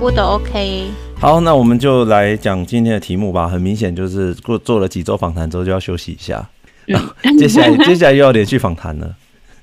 [0.00, 0.86] 布都 OK。
[1.18, 3.46] 好，那我们就来讲今天的题目吧。
[3.46, 6.48] 很明显就是过做了几周访谈之后就要休息一下，
[6.86, 6.96] 嗯、
[7.36, 9.14] 接下来接下来又要连续访谈了。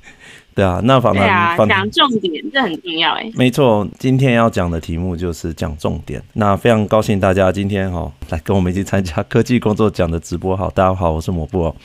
[0.54, 3.32] 对啊，那访谈讲重点，这很重要哎。
[3.34, 6.22] 没错，今天要讲的题目就是讲重点。
[6.34, 10.56] 那非常高兴大家今天哈、喔、来跟我们一起参加科技工作奖的直播。
[10.56, 11.76] 好，大家好，我是抹布哦。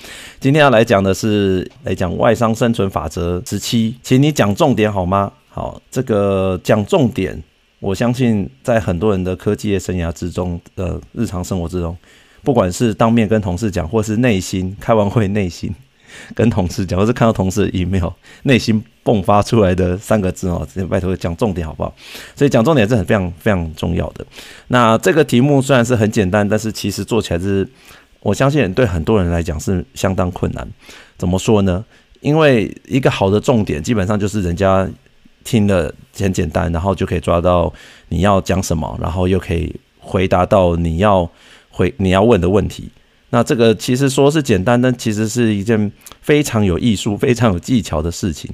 [0.41, 5.33] 今天要来讲的是来讲外商生存法则十七，请你讲重点好吗？
[5.49, 7.43] 好，这个讲重点，
[7.83, 11.97] 我相信在很多人的科技业生涯之中，呃，日常生活之中，
[12.45, 15.75] 不管是当面跟同事讲，或是内心开完会内心。
[16.35, 18.11] 跟同事讲，或是看到同事的 email，
[18.43, 21.93] 内心迸发出来的三个字哦，拜托讲重点好不好？
[22.37, 24.25] 所以讲重点是很非常非常重要的。
[24.69, 27.67] 那这个题目虽然是很简单，但是其实做起来是，
[28.21, 30.69] 我相信对很多人来讲是相当困难。
[31.17, 31.85] 怎么说呢？
[32.21, 34.87] 因为一个好的重点，基本上就是人家
[35.45, 37.73] 听了很简单，然后就可以抓到
[38.09, 41.29] 你要讲什么，然后又可以回答到你要
[41.71, 42.89] 回你要问的问题。
[43.31, 48.51] 那这个其实说是简单，但其实是一件非常有艺术、非常有技巧的事情。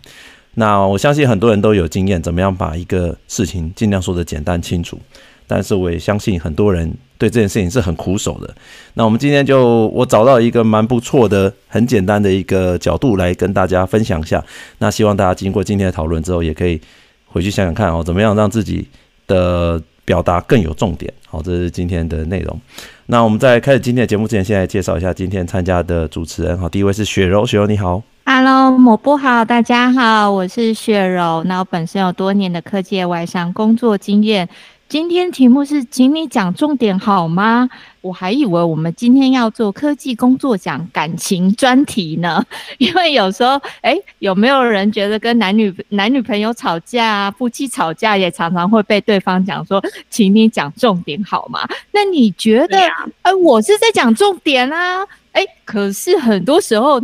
[0.55, 4.99] 那我相信很多人都有经验，怎么样把一个事情尽量说得简单清楚。
[5.47, 8.55] 但是我也相信很多人对这件事情是很苦手的。
[8.95, 14.43] 那我们今天就我找到一个蛮不错的、很简单的一个角度来跟大家分享一下。
[14.79, 16.81] 那希望大家经过今天的讨论之后，也可以
[17.27, 18.87] 回去想想看哦，怎么样让自己
[19.27, 21.13] 的表达更有重点。
[21.27, 22.59] 好，这是今天的内容。
[23.07, 26.57] 那我们在开始今天的节目之前，先来介绍一下今天参加的主持人。
[26.59, 31.43] 好，第一位是雪柔，雪柔你好，Hello，抹布好，大家好，我是雪柔。
[31.45, 34.49] 那我本身有多年的科技外商工作经验。
[34.89, 37.69] 今天题目是，请你讲重点好吗？
[38.01, 42.43] 我还以为我们今天要做科技工作奖感情专题呢，
[42.79, 49.79] 因为有时候，哎、欸，有没有人觉得跟男女男女朋友吵架啊，夫妻吵架也常常会被对方讲说，
[50.09, 51.69] 请你讲重点好吗？
[51.93, 52.91] 那你觉得，哎、
[53.25, 56.99] 呃，我是在讲重点啊，哎、欸，可是很多时候。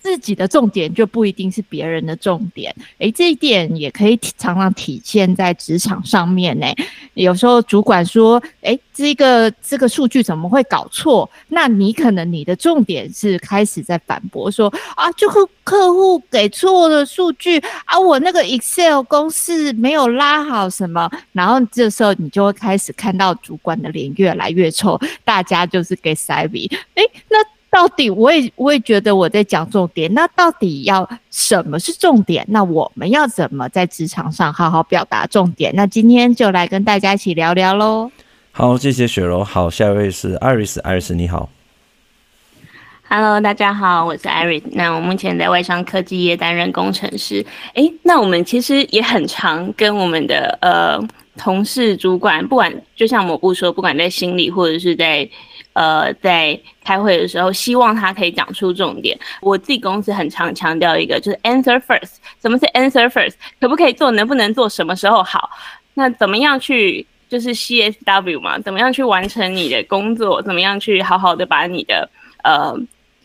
[0.00, 6.66] 自己的重点就不一定是别人的重点，诶，这一点也可以常常体现在职场上面呢。
[7.14, 11.28] 有时候主管说，诶，这个这个数据怎么会搞错？
[11.48, 27.38] 那你可能你的重点是开始在反驳说，啊，就是客户给错了数据啊，我那个 Excel 公式没有拉好什么，然后这时候你就会开始看到主管的脸越来越臭，大家就是给塞比，诶，那。
[27.70, 32.44] 到底我也我也觉得我在讲重点，那到底要什么是重点？
[32.48, 35.72] 那我们要怎么在职场上好好表达重点？
[35.76, 38.10] 那今天就来跟大家一起聊聊喽。
[38.50, 39.44] 好，谢谢雪柔。
[39.44, 41.48] 好，下一位是 Iris，Iris 你好。
[43.08, 44.64] Hello，大家好，我是 Iris。
[44.72, 47.46] 那我目前在外商科技业担任工程师。
[47.74, 51.00] 诶，那我们其实也很常跟我们的呃
[51.36, 55.30] 同事、主管，不管就像抹布说，不管在心里或者是在。
[55.72, 59.18] 呃，在开会的时候，希望他可以讲出重点。
[59.40, 62.16] 我自己公司很常强调一个，就是 answer first。
[62.42, 63.34] 什么是 answer first？
[63.60, 64.10] 可不可以做？
[64.10, 64.68] 能不能做？
[64.68, 65.50] 什么时候好？
[65.94, 68.58] 那怎么样去就是 CSW 嘛？
[68.58, 70.42] 怎么样去完成你的工作？
[70.42, 72.08] 怎么样去好好的把你的
[72.42, 72.74] 呃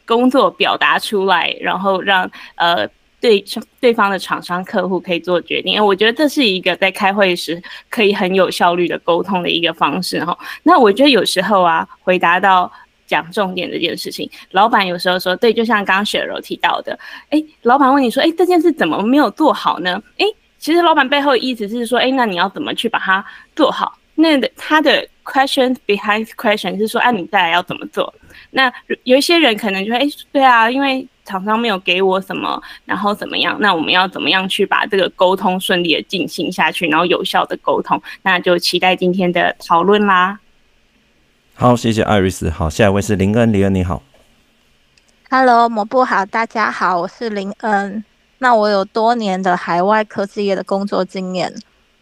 [0.05, 2.87] 工作表达出来，然后让呃。
[3.25, 3.43] 对
[3.79, 7.59] 对方的厂商客户可以做决定，我觉得这是一个在开会时
[7.89, 10.37] 可以很有效率的沟通的一个方式哈。
[10.61, 12.71] 那我觉得有时候啊，回答到
[13.07, 16.95] 讲重点这件事情，老板有时候说，对，就像刚刚雪柔提到的，
[17.31, 19.99] 哎，老板问你说，哎，这件事怎么没有做好呢？
[20.19, 20.25] 哎，
[20.59, 23.25] 其实老板背后的意思是说，哎，那你要怎么去把它
[23.55, 23.97] 做好？
[24.13, 28.13] 那他的 question behind question 是说，哎，你再来要怎么做？
[28.51, 28.71] 那
[29.03, 31.07] 有一些人可能就会，哎，对啊，因为。
[31.25, 33.57] 厂商没有给我什么，然后怎么样？
[33.59, 38.01] 那我们要怎么样去把这个沟通顺利的进行下去，然后有效的沟通？
[38.21, 40.39] 那就期待今天的讨论啦。
[41.55, 42.49] 好，谢谢艾瑞斯。
[42.49, 44.03] 好，下一位是林恩，林恩你好。
[45.29, 48.03] Hello，抹布好，大家好，我是林恩。
[48.37, 51.51] 那我有多年的海外科技业的工作经验，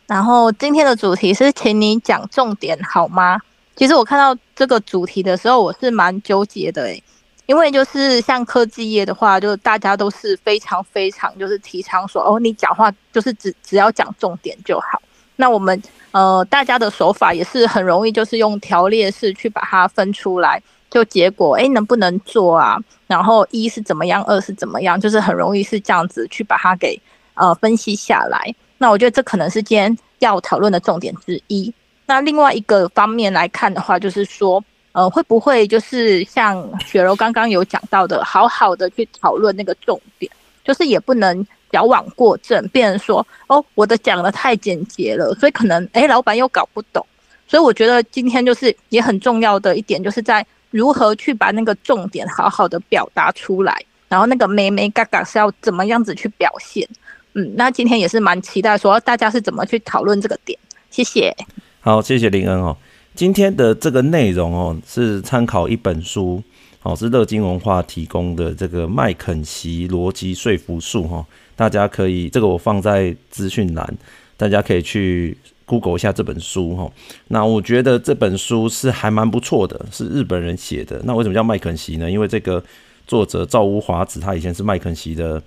[0.07, 3.39] 然后今天的主题是请你讲重点好吗？
[3.75, 7.03] 其实我看到这个主题的时候，我是蛮纠结的诶。
[7.45, 15.01] 因为就是像科技业的话，就大家都是非常非常就是提倡说，哦，你讲话就是只只要讲重点就好。
[15.35, 15.81] 那我们
[16.11, 22.79] 呃大家的手法也是很容易，就是用条列式去把它分出来，就结果诶能不能做啊？
[23.07, 26.97] 然后一是怎么样，二是怎么样，就是很容易是这样子去把它给
[27.33, 28.55] 呃分析下来。
[28.77, 31.73] 那我觉得这可能是今天要讨论的重点之一。
[32.05, 34.63] 那另外一个方面来看的话，就是说。
[34.93, 40.31] 呃，会不会就是像雪柔刚刚有讲到的，好好的去讨论那个重点，
[40.63, 47.05] 就是也不能矫枉过正，变成说哦，我的讲得太简洁了，所以可能哎，老板又搞不懂。
[47.47, 56.87] 所以我觉得今天就是也很重要的一点，就是在如何去把那个重点好好的表达出来，然后那个眉眉嘎嘎是要怎么样子去表现。
[57.33, 60.57] 嗯，那今天也是蛮期待说大家是怎么去讨论这个点。
[60.91, 61.35] 谢谢。
[61.81, 62.77] 好，谢谢林恩哦。
[63.15, 66.41] 今天的这个内容哦，是参考一本书。
[66.81, 71.25] 哦，是乐金文化提供的这个麦肯锡逻辑说服术哈，
[71.55, 73.97] 大家可以这个我放在资讯栏，
[74.35, 76.91] 大家可以去 Google 一下这本书哈。
[77.29, 81.01] 那我觉得这本书是还蛮不错的，是日本人写的。
[81.05, 82.11] 那为什么叫麦肯锡呢？
[82.11, 82.61] 因为这个
[83.07, 85.41] 作者赵屋华子他以前是麦肯锡的，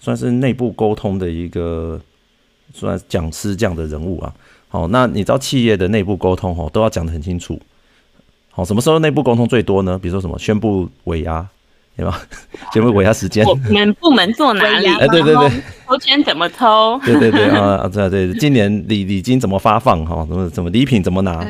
[0.00, 2.00] 算是内部沟通的一个
[2.74, 4.34] 算讲师这样的人物啊。
[4.72, 7.60] 好，那你知道企业的内部沟通哦，都要讲得很清楚。
[8.50, 9.98] 好，什么时候内部沟通最多呢？
[10.00, 11.44] 比如说什么宣布尾牙，
[11.96, 12.22] 对吧？
[12.72, 14.86] 宣布尾牙时间，我们部门做哪里？
[14.86, 15.50] 哎，对对对，
[15.88, 17.00] 抽签怎么抽？
[17.04, 20.06] 对对对啊，对对，今年礼礼金怎么发放？
[20.06, 21.44] 哈，怎么怎么礼品怎么拿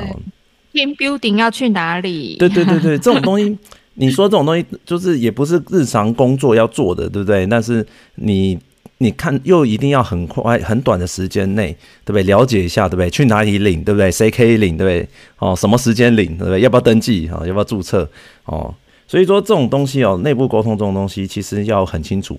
[0.73, 2.37] ？Team building 要去哪里？
[2.39, 3.59] 对对对对，这种东西，
[3.95, 7.47] 你说这种东西就是也不是日常工作要做的，对不对？
[7.47, 8.59] 但是你。
[9.02, 11.75] 你看，又一定要很快、很短的时间内，
[12.05, 12.23] 对不对？
[12.25, 13.08] 了解一下，对不对？
[13.08, 14.11] 去哪里领，对不对？
[14.11, 15.08] 谁可以领，对不对？
[15.38, 16.61] 哦，什么时间领，对不对？
[16.61, 17.26] 要不要登记？
[17.32, 18.06] 哦，要不要注册？
[18.44, 18.75] 哦，
[19.08, 22.38] 所以说这种东西哦，内部沟通这种东西，其实要很清楚。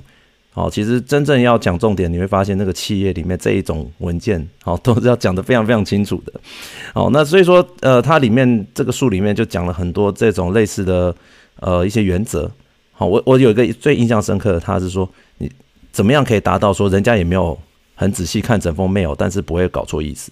[0.53, 6.33] 哦，其实真正要讲重点，你会发现那个企业里面这一种文件，哦， 都是要讲得非常非常清楚的。
[6.93, 11.15] 哦，那所以说，呃，它里面这个书里面就讲了很多这种类似的
[11.59, 12.51] 呃一些原则。
[12.91, 15.51] 好，我我有一个最印象深刻的，他是说你。
[15.91, 17.57] 怎么样可以达到说人家也没有
[17.95, 20.31] 很仔细看整封 mail，但是不会搞错意思？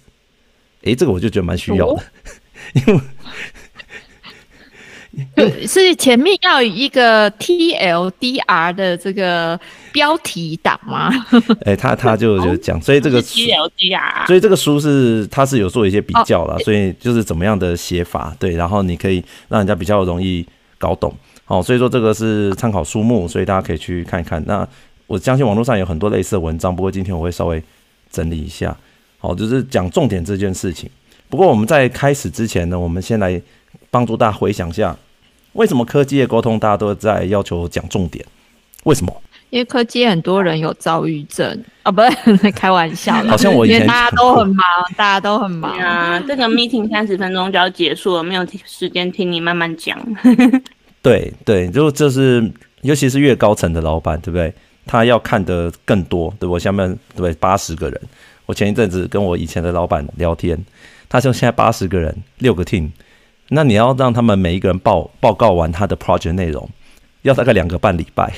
[0.82, 2.02] 诶，这个我就觉得蛮需要的，哦、
[2.72, 2.94] 因
[5.36, 9.60] 为 是前面要一个 TLDR 的这个
[9.92, 11.10] 标题党吗？
[11.66, 20.46] 诶，他他就就讲，所以这个 TLDR，所以这个书是他是有做一些比较啦，哦、所以就是怎么样的写法，对，然后你可以让人家比较容易
[20.78, 21.14] 搞懂。
[21.46, 24.42] 哦，所以说这个是参考书目，所以大家可以去看一看。
[24.46, 24.66] 那
[25.10, 27.60] 我相信网络上有很多类似的文章，不过今天我会稍微
[28.12, 28.76] 整理一下，
[29.18, 30.88] 好，就是讲重点这件事情。
[31.28, 33.42] 不过我们在开始之前呢，我们先来
[33.90, 34.96] 帮助大家回想一下，
[35.54, 38.24] 为什么科技的沟通大家都在要求讲重点？
[38.84, 39.12] 为什么？
[39.50, 44.64] 因为科技很多人有躁郁症啊，不是 开玩笑，好像我以前大家都很忙，
[44.96, 46.20] 大家都很忙啊。
[46.20, 49.98] 这个 meeting 三十分钟就要结束了，没有时间听你慢慢讲。
[51.02, 52.48] 对对，就就是，
[52.82, 54.54] 尤其是越高层的老板，对不对？
[54.86, 58.00] 他要看的更多，对，我下面对八十个人。
[58.46, 60.58] 我前一阵子跟我以前的老板聊天，
[61.08, 62.90] 他说现在八十个人，六个 team，
[63.50, 66.68] 那你要让他们每一个人报报告完他的 project 内容，
[67.22, 68.32] 要大概两个半礼拜。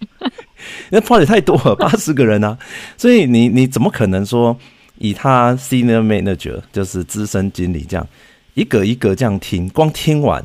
[0.90, 2.56] 那 project 太多了，八十个人啊，
[2.96, 4.56] 所以你你怎么可能说
[4.98, 8.06] 以他 senior manager 就是资深经理这样
[8.54, 10.44] 一个一个这样听，光听完？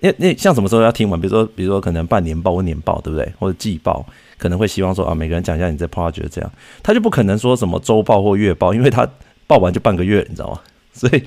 [0.00, 1.18] 那那像什么时候要听完？
[1.18, 3.32] 比如说，比如说可能半年报或年报，对不对？
[3.38, 4.04] 或者季报，
[4.36, 6.52] 可能会希望说啊，每个人讲一下你这 project 这样，
[6.82, 9.08] 他就不可能说什么周报或月报，因为他
[9.46, 10.60] 报完就半个月，你知道吗？
[10.92, 11.22] 所以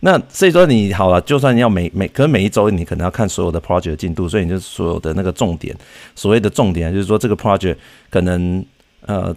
[0.00, 5.76] 那所以说你好了，就算你要每每可能每一周你可能要看所有的 project 进度，所以你就所有的那个重点，
[6.14, 7.76] 所谓的重点就是说这个 project
[8.10, 8.64] 可能
[9.06, 9.34] 呃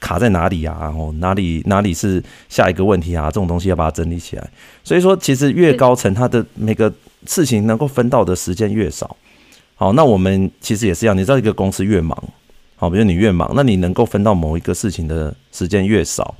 [0.00, 0.78] 卡在哪里啊？
[0.80, 3.26] 然后哪里哪里是下一个问题啊？
[3.26, 4.50] 这种东西要把它整理起来。
[4.82, 6.90] 所以说其实越高层它的每个。
[7.26, 9.16] 事情能够分到的时间越少，
[9.74, 11.16] 好，那我们其实也是一样。
[11.16, 12.16] 你知道，一个公司越忙，
[12.76, 16.34] 好，比如你越忙，那你能够分到某一个事情的时间越少，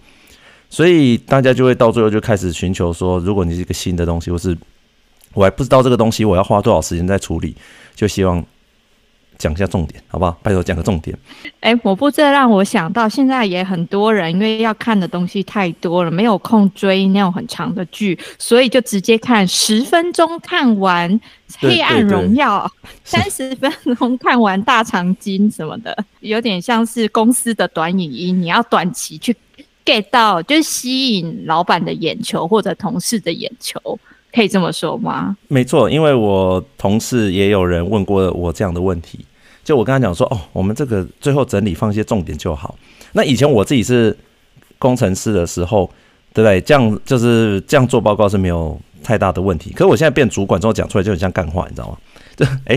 [0.68, 4.56] 所以大家就会到最后就开始寻求说，如果你是一个新的东西，或是
[5.32, 7.56] 我还不知道这个东西，我要花多少时间在处理，
[7.94, 8.44] 就希望。
[9.44, 10.34] 讲一下重点，好不好？
[10.42, 11.14] 拜托讲个重点。
[11.60, 21.12] 哎、欸，我不这让我想到，现在也很多人因为要看的东西太多了，没有空追那种很长的剧，所以就直接看十分钟看完
[21.58, 22.66] 《黑暗荣耀》，
[23.04, 29.36] 三十分钟看完《大长今》什么的，有点像是公司的短影音，你要短期去
[29.84, 33.78] get 到，就是吸引老板的眼球或者同事的眼球。
[34.32, 35.36] 可以这么说吗？
[35.46, 39.24] 没错，因为我同事也有人问过我这样的问题，
[39.64, 42.76] 就我跟他讲说，哦，我们这个最后整理放一些重点就好。
[43.12, 44.16] 那以前我自己是
[44.78, 45.90] 工程师的时候，
[46.32, 46.60] 对不对？
[46.60, 49.70] 这样就是这样做报告是没有太大的问题。
[49.70, 51.98] 可是我现在变主管之后讲出来就很像干话，你知道吗？
[52.36, 52.76] 就哎，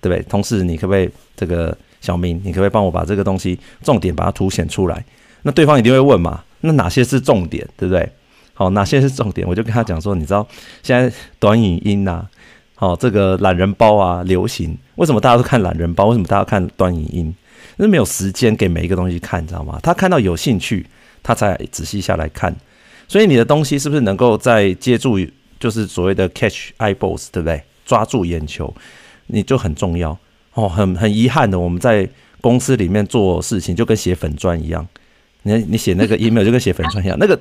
[0.00, 0.22] 对不对？
[0.28, 5.04] 同事，你可不可以这个小明，你可不可以帮我把这个东西重点把它凸显出来？
[5.42, 6.44] 那对方一定会问嘛？
[6.60, 8.08] 那哪些是重点，对不对？
[8.54, 9.48] 好，哪些是重点？
[9.48, 10.46] 我就跟他讲说，你知道
[10.82, 12.24] 现在短影音呐，
[12.82, 16.06] 哦，这个懒人包啊流行，为什么大家都看懒人包？
[16.10, 17.32] 为什么大家看短影音？
[17.76, 19.78] 那没有时间给每一个东西看，你知道吗？
[19.84, 20.84] 他看到有兴趣，
[21.22, 22.52] 他才仔细下来看。
[23.06, 25.16] 所以你的东西是不是能够在接住，
[25.60, 27.62] 就是所谓的 catch eyeballs，对不对？
[27.86, 28.74] 抓住眼球，
[29.28, 30.18] 你就很重要
[30.54, 30.68] 哦。
[30.68, 32.08] 很很遗憾的，我们在
[32.40, 34.84] 公司里面做事情就跟写粉砖一样，
[35.44, 37.40] 你你写那个 email 就跟写粉砖一样，那个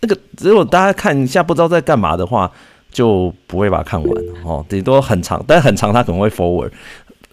[0.00, 2.52] 那个如果大家看一下不知道在干嘛的话，
[2.94, 4.64] 就不会把它看完哦。
[4.66, 6.70] 顶多很长，但很长它可能会 forward，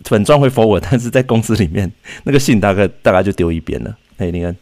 [0.04, 1.90] 粉状会 forward，但是在公司里面
[2.24, 3.96] 那个信大概大概就丢一边了。
[4.18, 4.58] 嘿，林恩。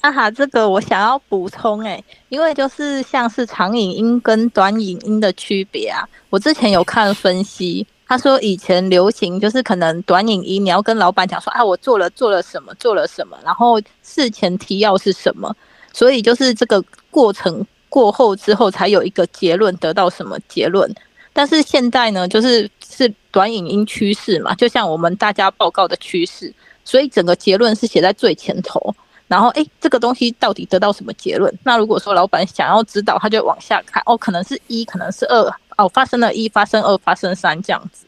[0.00, 15.54] 啊哈，这个我想要补充哎，因为就是像是长影音跟短影音的区别啊，我之前有看分析，他说以前流行就是可能短影音你要跟老板讲说啊，我做了做了什么做了什么，然后事前提要是什么，
[15.92, 20.92] 所以就是这个过程过后之后才有一个结论，得到什么结论。
[21.32, 26.52] 但是现在呢，就是是短影音趋势嘛，就像我们大家报告的趋势，
[26.84, 28.94] 所以整个结论是写在最前头。
[29.28, 31.52] 然后，哎，这个东西到底得到什么结论？
[31.62, 38.06] 那如果说老板想要知道，他就往下看，哦，可能是一，可能是二，哦，发生了一，发生二，发生三这样子，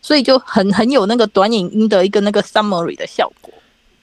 [0.00, 3.52] 所以就很很有那个短影音的一个那个 summary 的效果。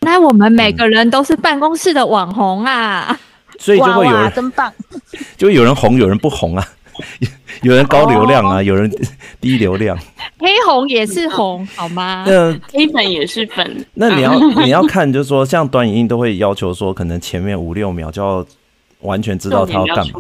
[0.01, 3.19] 那我们每个人都是办公室的网红啊，
[3.59, 4.73] 所以就会有人哇哇真棒，
[5.37, 6.67] 就有人红，有人不红啊。
[7.63, 8.65] 有人高流量啊，oh.
[8.65, 8.91] 有人
[9.39, 9.97] 低流量，
[10.37, 12.25] 黑红也是红，好吗？
[12.27, 13.85] 那黑粉也是粉。
[13.93, 18.45] 那你要你要看，就是说，像短影音都会要求说，可能前面五六秒就要
[18.99, 20.19] 完全知道他要干嘛。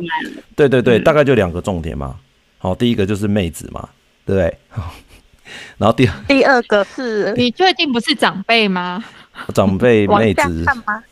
[0.55, 2.15] 对对对，嗯、大概就两个重点嘛。
[2.59, 3.89] 好，第一个就是妹子嘛，
[4.25, 4.57] 对不对？
[5.77, 9.03] 然后第二第二个是你确定不是长辈吗？
[9.53, 10.65] 长辈妹子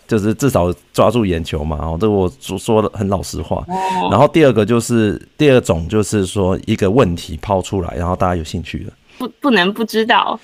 [0.07, 3.63] 就是至少抓住眼球嘛，哦，这我说说的很老实话。
[4.09, 10.39] 然后第二个就是第二种就是说一个问题抛出来，然后大家有兴趣的，不不能不知道。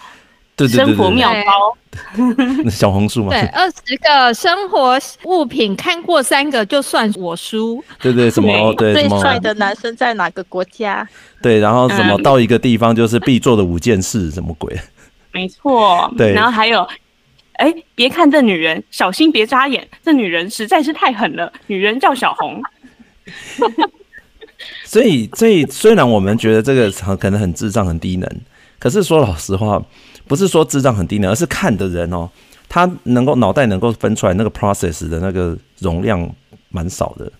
[0.55, 3.31] 对对对，生活妙招， 小红书嘛。
[3.31, 7.83] 对，二十个生活物品看过三个就算我输。
[7.99, 11.07] 对对，什么对 最帅的男生在哪个国家？
[11.41, 14.79] 对，然后什么到一个地方就是必做的五件事，什么鬼？
[15.31, 16.13] 没错。
[16.15, 16.87] 对，然后还有。
[17.63, 19.87] 哎，别看这女人，小心别眨眼。
[20.03, 21.49] 这女人实在是太狠了。
[21.67, 22.61] 女人叫小红。
[24.83, 28.29] 所以，所以虽然我们觉得这个可能很智障、很低能，
[28.79, 29.81] 可是说老实话，
[30.27, 32.29] 不是说智障很低能，而是看的人哦，
[32.67, 36.29] 他能够脑袋能够分出来那个 process 的那个容量
[36.67, 37.31] 蛮少的，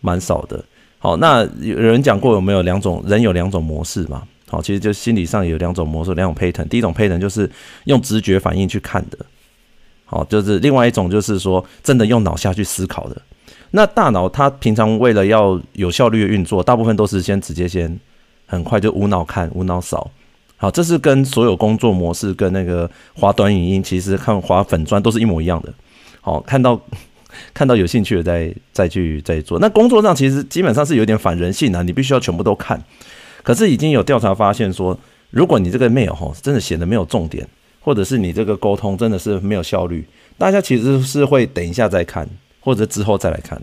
[0.00, 0.64] 蛮少的。
[0.98, 4.22] 好，那有人讲过有没有两种人有两种模式嘛？
[4.50, 6.66] 好，其实就心理上有两种模式，两种 pattern。
[6.68, 7.50] 第一种 pattern 就是
[7.84, 9.18] 用直觉反应去看的，
[10.06, 13.20] 好，就是另外一种就是说真的用脑下去思考的。
[13.72, 18.00] 那大脑它平常为了要有效率的运作，大部分都是先直接先
[18.46, 20.10] 很快就无脑看、无脑扫。
[20.56, 25.72] 好，这是跟所有工作模式跟那个滑短影音，其实看滑粉砖都是一模一样的。
[26.22, 26.80] 好，看到
[27.52, 29.58] 看到有兴趣的再再去再做。
[29.58, 32.82] 那工作上其实基本上是有点反人性的，你必须要全部都看。
[33.48, 34.94] 可是已经有调查发现说，
[35.30, 37.48] 如果你这个 mail 哈真的写的没有重点，
[37.80, 42.28] 或者是你这个沟通真的是没有效率，大家其实是会等一下再看，
[42.60, 43.58] 或者之后再来看。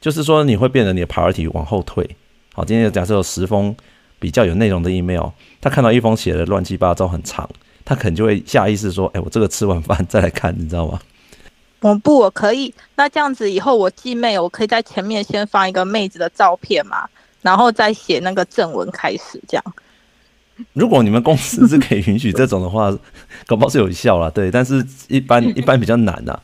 [0.00, 2.16] 就是说你会变得你的 priority 往后退。
[2.54, 3.72] 好，今天假设有十封
[4.18, 5.28] 比较有内容的 email，
[5.60, 7.48] 他看到一封写的乱七八糟很长，
[7.84, 10.98] 他可能就会下意识说：“哎，我这个吃完饭再来看，你知道吗？”
[11.82, 12.74] 我不，我可以。
[12.96, 17.08] 那这样子以后我寄 mail，我可以在前面先放一个妹子的照片吗？
[17.42, 19.64] 然后再写那个正文开始，这样。
[20.74, 22.96] 如果你们公司是可以允许这种的话，
[23.46, 24.30] 搞不好是有效啦。
[24.30, 26.38] 对，但是一般 一般比较难呐，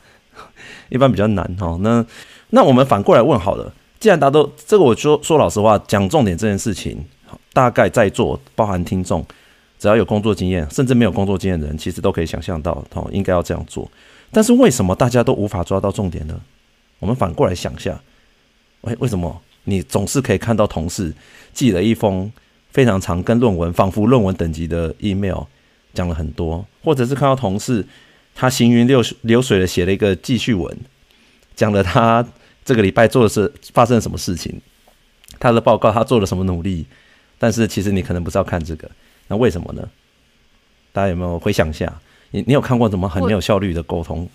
[0.89, 1.77] 一般比较难哈。
[1.81, 2.05] 那
[2.49, 7.05] 那我们反过来问好了，既然大家都这个，我说说老实话，讲重点这件事情，
[7.53, 9.25] 大概在座包含听众，
[9.77, 13.89] 只要有工作经验，甚至没有工作经验的人，其实都可以想象到，哦，应该要这样做。
[14.31, 16.41] 但是为什么大家都无法抓到重点呢？
[16.97, 18.01] 我们反过来想一下，
[18.81, 19.41] 为为什么？
[19.65, 21.13] 你总是可以看到同事
[21.53, 22.31] 寄了一封
[22.71, 25.43] 非常长、跟论文仿佛论文等级的 email，
[25.93, 27.85] 讲了很多，或者是看到同事
[28.35, 30.77] 他行云流流水的写了一个记叙文，
[31.55, 32.25] 讲了他
[32.63, 34.61] 这个礼拜做的是发生了什么事情，
[35.39, 36.85] 他的报告他做了什么努力，
[37.37, 38.89] 但是其实你可能不是要看这个，
[39.27, 39.89] 那为什么呢？
[40.91, 42.01] 大家有没有回想一下？
[42.31, 44.29] 你你有看过什么很没有效率的沟通？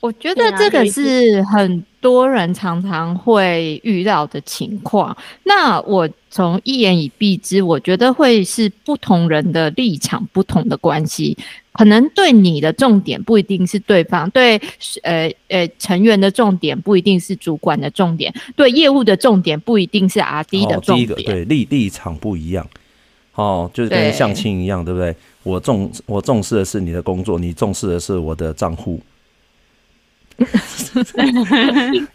[0.00, 5.16] 我觉得这个是很多人常常会遇到的情况。
[5.44, 11.36] 那我从一言以蔽之，我觉得会是不同人的立场、不同的关系。
[11.72, 14.58] 可能对你的重点不一定是对方，对
[15.02, 20.96] 呃呃成员的重点不一定是主管的重点，对业务的重点不一定是 RD 的重点。
[20.96, 22.66] 哦、第一个对立立场不一样，
[23.34, 25.16] 哦，就是跟相亲一样，对，对不对？
[25.42, 28.98] 我重我重视的是你的工作，你重视的是我的账户。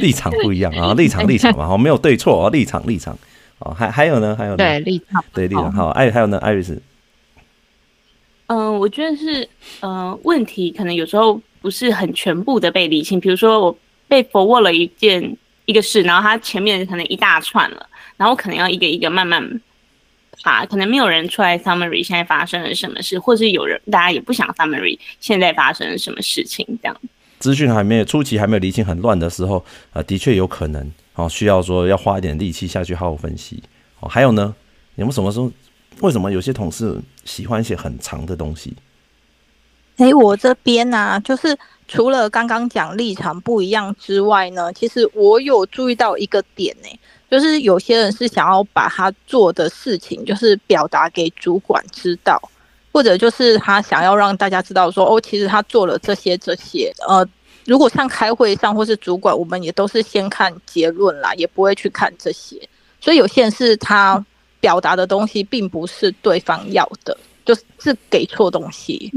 [0.00, 3.16] 立场不一样啊，立场立场嘛，好， 没有对错啊，立场立场。
[3.60, 6.80] 哦，还还有呢，还有呢，对立场，对立场，好，艾，还有呢，艾瑞斯，
[8.46, 9.46] 嗯，我觉得是，
[9.82, 15.36] 嗯，问题可能有时候不是很全部的被理清，比如说我被 forward 了一件
[15.66, 17.86] 一个事，然后它前面可能一大串了，
[18.16, 19.60] 然后可能要一个一个慢慢
[20.42, 26.96] 爬，可能没有人出来 summary 现在发生了什么事，或是有人大家也不想 summary 现在发生了什么事情这样。
[27.38, 33.62] 资讯还没有初期还没有理清很乱的时候，啊、呃，的确有可能，哦，需要说要花一点力气下去好好分析，
[34.00, 34.54] 哦，还有呢，
[34.96, 35.50] 有没有什么时候，
[36.00, 38.74] 为什么有些同事喜欢写很长的东西？
[39.96, 41.56] 诶、欸，我这边呢、啊，就是
[41.88, 52.40] 除了刚刚讲立场不一样之外呢，其实我有注意到一个点呢、欸，就是有些人是想要把他做的事情，就是表达给主管知道。
[52.92, 56.92] 或者就是他想要让大家知道说哦，其实他做了这些这些。
[57.06, 57.24] 呃，
[57.64, 62.60] 如果像开会上或是主管，我们也都是先看结论啦，也不会去看这些。
[63.00, 64.26] 所以有些人是他
[64.58, 69.12] 表达的东西并不是对方要的，就是给错东西，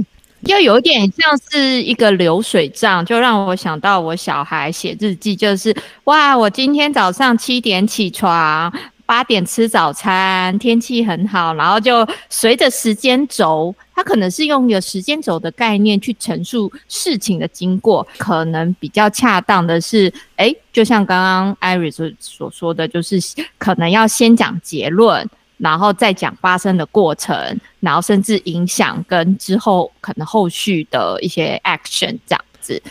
[0.46, 8.72] 就有点像是一个流水账，就让我想到我小孩写日记，就是哇，我今天早上七点起床。
[9.06, 23.20] 八点吃早餐，天气很好，然后就随着时间轴，它可能是用一个时间轴的概念去陈述事情的经过，可能比较恰当的是，诶，就像刚刚 Iris 所说的，就是
[23.58, 32.82] 可能要先讲结论，然后再讲发生的过程，然后甚至影响跟之后可能后续的一些 action 这样子。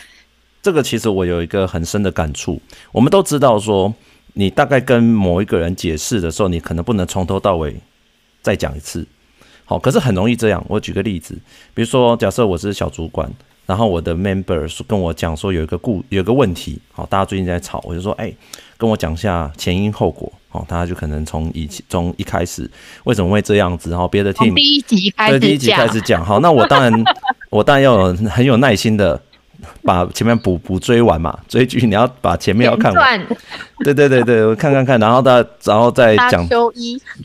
[0.61, 3.93] 这个其实我有一个很深的感触，我们都知道说。
[4.35, 7.75] 你大概跟某一个人解释的时候，你可能不能从头到尾
[8.41, 9.05] 再讲一次，
[9.63, 10.65] 好，可是很容易这样。
[10.67, 11.35] 我举个例子，
[11.75, 13.31] 比如说，假设我是小主管，
[13.67, 18.33] 然后我的 member 跟我讲说有一个故有一个问题，好，大家最近在吵，我就说，哎、
[18.83, 22.69] 跟我讲一下前因后果，好，大家就可能从以前从一开始
[23.05, 26.91] 为什么会这样子，然后别的 team 第一集开始讲，对，第一集开始讲，好，那我当然
[27.49, 29.21] 我当然要有很有耐心的。
[29.81, 33.27] 把前面补补追完嘛，追剧你要把前面要看完。
[33.81, 36.45] 对对对对，我看看看，然后再然后再讲。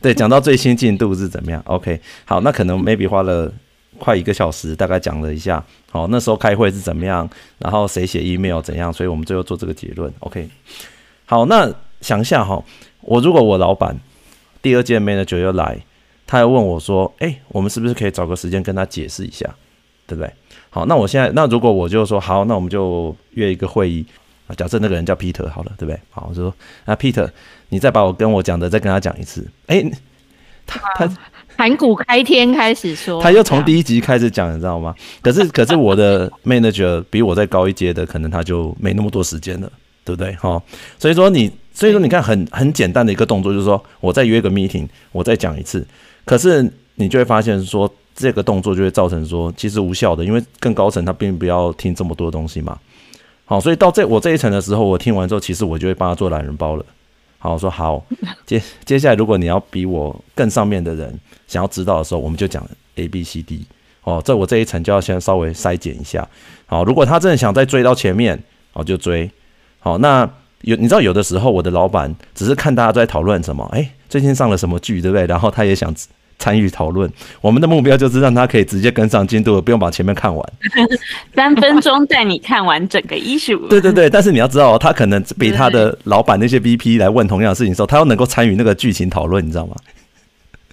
[0.01, 3.53] 对，讲到最新进度是怎么样？OK，好，那可能 maybe 花了
[3.99, 5.61] 快一个小时，大概讲了一下。
[5.91, 7.29] 好，那时候开会是怎么样？
[7.59, 8.93] 然后谁写 email 怎样？
[8.93, 10.13] 所以我们最后做这个结论。
[10.21, 10.49] OK，
[11.31, 12.65] 好，那想一下哈，
[13.03, 13.95] 我如果我老板
[14.63, 15.79] 第二届 manager 又来，
[16.27, 19.47] 他又问我说：“哎，我们是不是可以找个时间跟他解释一下？
[20.07, 20.33] 对不对？”
[20.71, 24.07] 好，那我现在那如果我就说好，那我们就约一个会议
[24.47, 24.55] 啊。
[24.55, 26.01] 假设那个人叫 Peter，好了，对不对？
[26.09, 26.55] 好，我就说
[26.87, 27.29] 那 Peter，
[27.69, 29.47] 你再把我跟我讲的再跟他讲一次。
[29.67, 29.93] 哎、欸，
[30.67, 31.17] 他他
[31.59, 34.95] 盘古开天开始说，他又从第一集开始讲，你知道吗？
[35.21, 39.71] 可是可是我的 manager 比我再高一阶的，可能他就没那么多时间了，
[40.09, 40.35] 对不对？
[40.37, 40.63] 好，
[40.99, 45.87] 所以说你所以说你看很很简单的一个动作，就是说我再约个 meeting，我再讲一次。
[46.25, 47.93] 可是你就会发现说。
[48.21, 52.77] 这个动作就会造成说，其实无效的，因为更高层他并不要听这么多东西嘛。
[53.45, 56.85] 好，所以到这我这一层的时候，我听完之后，其实我就会帮他做懒人包了。
[57.39, 58.05] 好，我说好，
[58.45, 61.17] 接接下来如果你要比我更上面的人
[61.47, 63.65] 想要知道的时候，我们就讲 A B C D。
[64.03, 66.29] 哦，这我这一层就要先稍微筛减一下。
[66.67, 68.37] 好，如果他真的想再追到前面，
[68.73, 69.31] 好就追。
[69.81, 70.29] 好，那
[70.63, 75.27] 有你知道有的时候我的老板只是看大家都在讨论什么，哎，最近上了什么剧，对不对？
[75.27, 75.95] 然后他也想。
[76.41, 80.53] 参与讨论，我们的目标就是让他可以直接跟上进度，不用把前面看完。
[81.35, 83.67] 三分钟带你看完整个 issue。
[83.67, 89.75] 对对对，但是你要知道，他可能比他的老板那些 VP 来问同样的事情的时候，他要能够参与那个剧情讨论，你知道吗？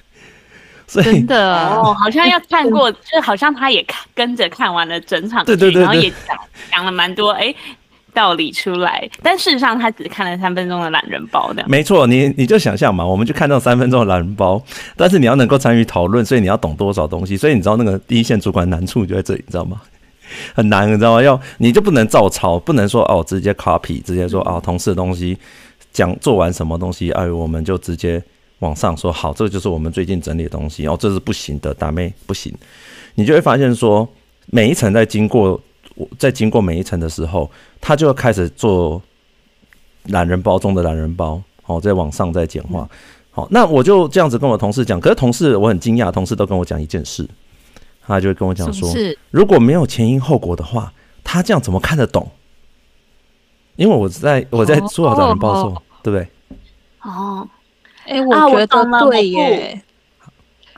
[0.85, 6.37] 所以真的哦， 好像要看过，就好像他也看跟着看完了整场剧，然后也讲
[6.71, 7.51] 讲了蛮多，哎。
[8.15, 11.63] 道理出来，但事实上他只看了三分钟的懒人包的。
[11.67, 14.60] 没错，你你就想象嘛，我们就看到三分钟的懒人包，
[14.95, 19.82] 但是你要能够参与讨论，所以你要懂多少东西，所以你知道那个第一线主管难处就在这里，你知道吗？
[20.56, 21.21] 很难，你知道吗？
[21.21, 25.38] 要你就不能照抄，不能说哦直接 copy，直接说哦同事的东西
[25.91, 28.23] 讲做完什么东西，哎，我们就直接
[28.60, 32.51] 往上说好，这就是我们最近整理的东西哦，这是不行的，打妹不行，
[33.15, 34.08] 你就会发现说
[34.47, 35.60] 每一层在经过。
[35.97, 37.49] 我在经过每一层的时候，
[37.88, 39.00] 他就要开始做
[40.06, 42.89] 懒人包中的懒人包，好，再往上再简化，
[43.30, 45.00] 好，那我就这样子跟我同事讲。
[45.00, 47.30] 可是同事我很惊讶，同事都跟我讲一件事，
[48.08, 48.89] 他就会跟我讲说，
[49.30, 50.91] 如果没有前因后果的话，
[51.24, 52.28] 他这样怎么看得懂？
[53.76, 56.28] 因为我在我在做懒人包的时候，对不对？
[57.04, 57.48] 哦，
[58.08, 59.80] 哎，我觉得对耶，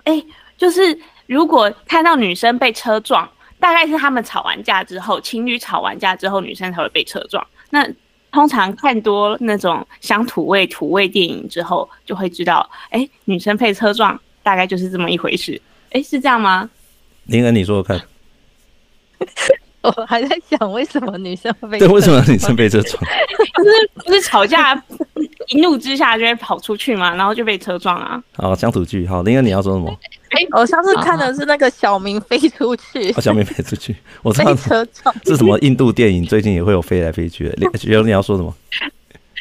[0.04, 0.22] 哎，
[0.58, 1.00] 就是。
[1.28, 7.46] 如果看到女生被车撞，大概是他们吵完架之后，情侣吵完架之后，女生才会被车撞。
[7.70, 7.88] 那
[8.32, 15.60] 通常看多那种乡土味土味电影之后，就会知道，哎、欸，女生被车撞大概就是这么一回事。
[15.92, 16.70] 哎、欸，是这样吗？
[17.26, 18.02] 林恩，你说说看。
[19.82, 21.88] 我还在想，为什么女生会被 对？
[21.88, 23.02] 为什么女生被车撞？
[23.54, 24.76] 不是不是吵架，
[25.48, 28.22] 一怒之下就会跑出去嘛，然后就被车撞啊。
[28.36, 29.08] 好，乡土剧。
[29.08, 29.98] 好，林恩，你要说什么？
[30.30, 33.12] 哎、欸，我上次看的是那个小明飞出去。
[33.14, 35.16] 哦，小明飞出去，我知道被车撞。
[35.26, 36.24] 是什么印度电影？
[36.26, 37.78] 最近也会有飞来飞去的。
[37.78, 38.54] 雪柔，你要说什么？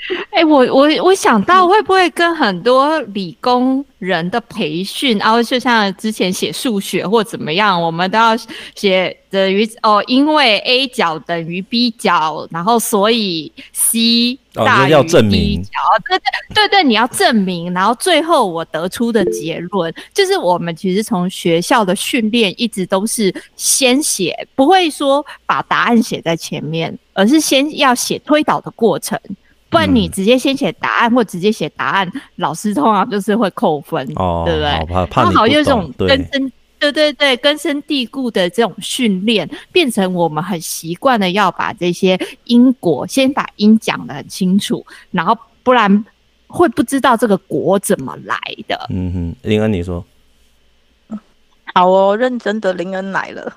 [0.31, 8.37] 哎、欸，我我我想到会不会跟很多理工人的培训，然后就像之前写数学或怎么样，我们都要
[8.75, 14.92] 写等于哦，因为 A 角等于 B 角，然后所以 C 大于
[15.29, 15.71] B 角。
[16.09, 16.23] 对对
[16.55, 29.19] 对对，你要证明，然后最后我得出的结论就是，我们其实从学校的训练一直都是先写，不会说把答案写在前面，而是先要写推导的过程。
[29.77, 34.87] 不然你直接先写答案，或直接写答案，老师通常就是会扣分，哦、对不对？
[34.87, 46.03] 怕怕好有这种根深，对对对，根深蒂固的这种训练，变成我们很习惯的要把这些因果先把因讲得很清楚，然后不然
[46.47, 48.87] 会不知道这个果怎么来的。
[48.89, 50.03] 嗯哼，林恩，你说，
[51.75, 53.53] 好哦，认真的林恩来了，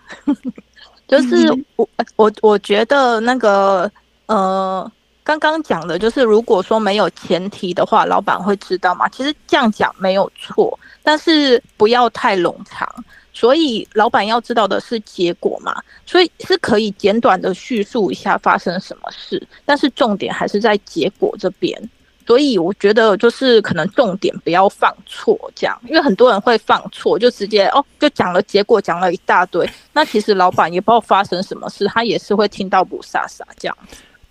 [1.07, 3.89] 就是我我我觉得那个
[4.25, 4.91] 呃。
[5.23, 9.07] 刚刚讲的就是，如果说没有前提的话，老板会知道吗？
[9.09, 12.87] 其实这样讲没有错，但是不要太冗长。
[13.31, 21.89] 所以老板要知道的是结果嘛，所以是可以简短的叙述一下发生什么事，但是重点还是在结果这边。
[22.27, 33.77] 所以我觉得就是可能重点不要放错，这样，因为很多人会放错，就直接哦就讲了结果，讲了一大堆，那其实老板也不知道发生什么事，他也是会听到雾煞煞这样。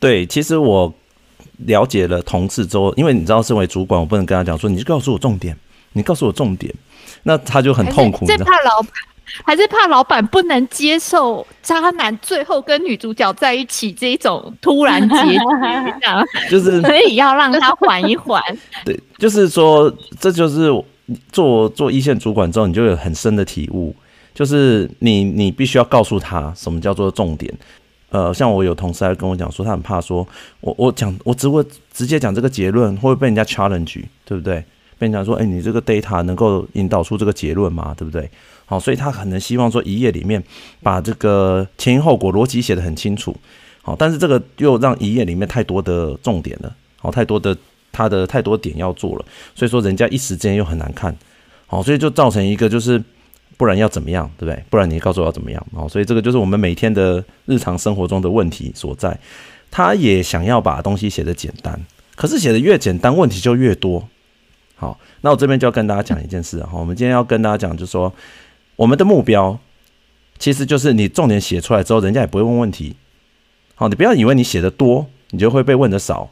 [0.01, 0.93] 对，其实我
[1.67, 5.57] 了解了同事之后，因为你知道，身为主管，我不能跟他讲说，你就告诉我重点，
[5.95, 6.73] 你告诉我重点，
[7.25, 8.25] 那他就很痛苦。
[8.27, 8.93] 最怕老板，
[9.45, 15.39] 还是怕老板不能接受渣男最后跟女主角在一起这一种突然结局，
[16.01, 18.43] 这样就是 所以要让他缓一缓。
[18.87, 20.71] 对，就是说，这就是
[21.33, 23.95] 做做一线主管之后，你就有很深的体悟，
[24.33, 27.53] 就是你你必须要告诉他什么叫做重点。
[28.11, 30.27] 呃，像我有同事还跟我讲说，他很怕说，
[30.61, 34.65] 我我讲我只会直接讲这个结论，会不会被人家 challenge，对不对？
[34.99, 37.95] 被人家说，哎，你这个 data 能够引导出这个结论吗？
[37.97, 38.31] 对不对？
[38.65, 40.43] 好，所以他可能希望说一页里面
[40.83, 43.37] 把这个前因后果逻辑写得很清楚，
[43.83, 47.55] 好，但是这个又让一页里面太多的重点了，好，太多的
[47.93, 51.15] 他的太多点要做了，所以说人家一时间又很难看，
[51.67, 53.03] 好，所以就造成一个就是。
[53.59, 54.65] 不然要怎么样，对不对？
[54.71, 55.87] 不然你告诉我要怎么样哦。
[55.87, 59.19] 所以这个就是我们每天的日常生活中的问题所在。
[59.71, 61.79] 他也想要把东西写得简单，
[62.17, 64.09] 可是写得越简单，问题就越多。
[64.77, 66.71] 好，那我这边就要跟大家讲一件事啊。
[66.73, 68.11] 我们今天要跟大家讲，就是说
[68.77, 69.59] 我们的目标
[70.39, 72.97] 其实就是你重点写出来之后，人家也不会问问题。
[73.75, 76.31] 好，你不要以为你写得多，你就会被问得少。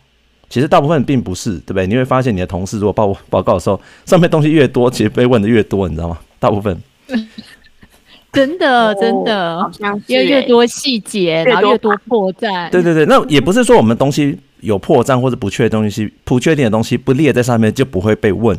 [0.49, 1.87] 其实大部分并不是，对不对？
[1.87, 6.19] 你会发现你的同事如果报报告的时候，上面东西越多，其实被问的越多，你知道吗？
[6.39, 6.81] 大部分。
[8.33, 12.69] 真的，真的，好像越越多细节，然后越多破绽。
[12.71, 18.59] 对对对，那也不是说我们东西有破绽或者不确定东西、不确定的东西不列在上面就不会被问。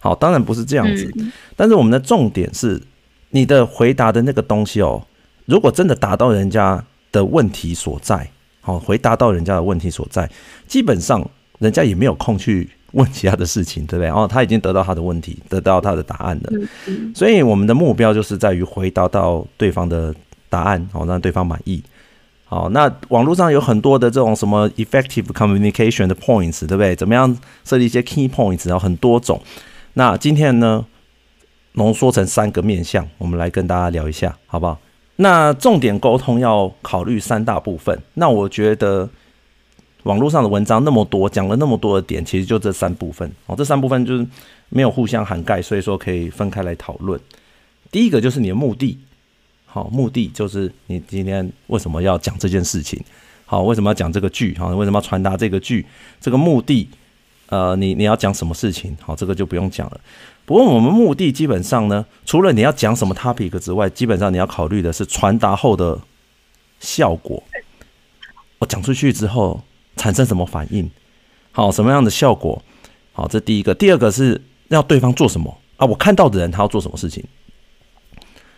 [0.00, 1.08] 好，当然不是这样子。
[1.18, 2.82] 嗯、但是我们的重点是，
[3.30, 5.06] 你的回答的那个东西哦，
[5.44, 8.28] 如果真的达到人家的问题所在，
[8.60, 10.28] 好，回答到人家的问题所在，
[10.66, 11.24] 基本上
[11.60, 12.68] 人家也没有空去。
[12.92, 14.08] 问其他的事情，对不对？
[14.10, 16.52] 哦，他已经得到他的问题，得到他的答案了。
[17.14, 20.14] 所以我们的目标就是在于回答到对方的
[20.48, 21.82] 答案，好，让对方满意。
[22.44, 26.94] 好，那网络上有很多的这种什么 effective communication 的 points，对不对？
[26.94, 29.40] 怎么样设立一些 key points，然后很多种。
[29.94, 30.86] 那今天呢，
[31.72, 34.78] 浓缩成三个面向，我们来跟大家聊一下，好不好？
[35.16, 38.00] 那重点沟通要考虑三大部分。
[38.14, 39.10] 那我觉得。
[40.06, 43.56] 网络上的文章那么多，讲了那么多的点，其实就这三部分哦。
[43.56, 44.24] 这三部分就是
[44.68, 47.20] 没有互相涵盖，所以说可以分开来讨论。
[47.90, 48.96] 第一个就是你的目的，
[49.64, 53.02] 好，目的就是你今天为什么要讲这件事情？
[53.46, 54.56] 好，为什么要讲这个剧？
[54.56, 55.84] 好，为什么要传达这个剧？
[56.20, 56.88] 这个目的，
[57.48, 58.96] 呃，你你要讲什么事情？
[59.00, 60.00] 好，这个就不用讲了。
[60.44, 66.00] 不过我们目的基本上呢，除了你要讲什么 topic 之外，基本上你要考虑的是传达后的
[66.78, 67.42] 效果。
[68.60, 69.60] 我讲出去之后。
[69.96, 70.88] 产生什么反应？
[71.52, 72.62] 好，什么样的效果？
[73.12, 73.74] 好，这第一个。
[73.74, 75.86] 第二个是要对方做什么啊？
[75.86, 77.24] 我看到的人他要做什么事情？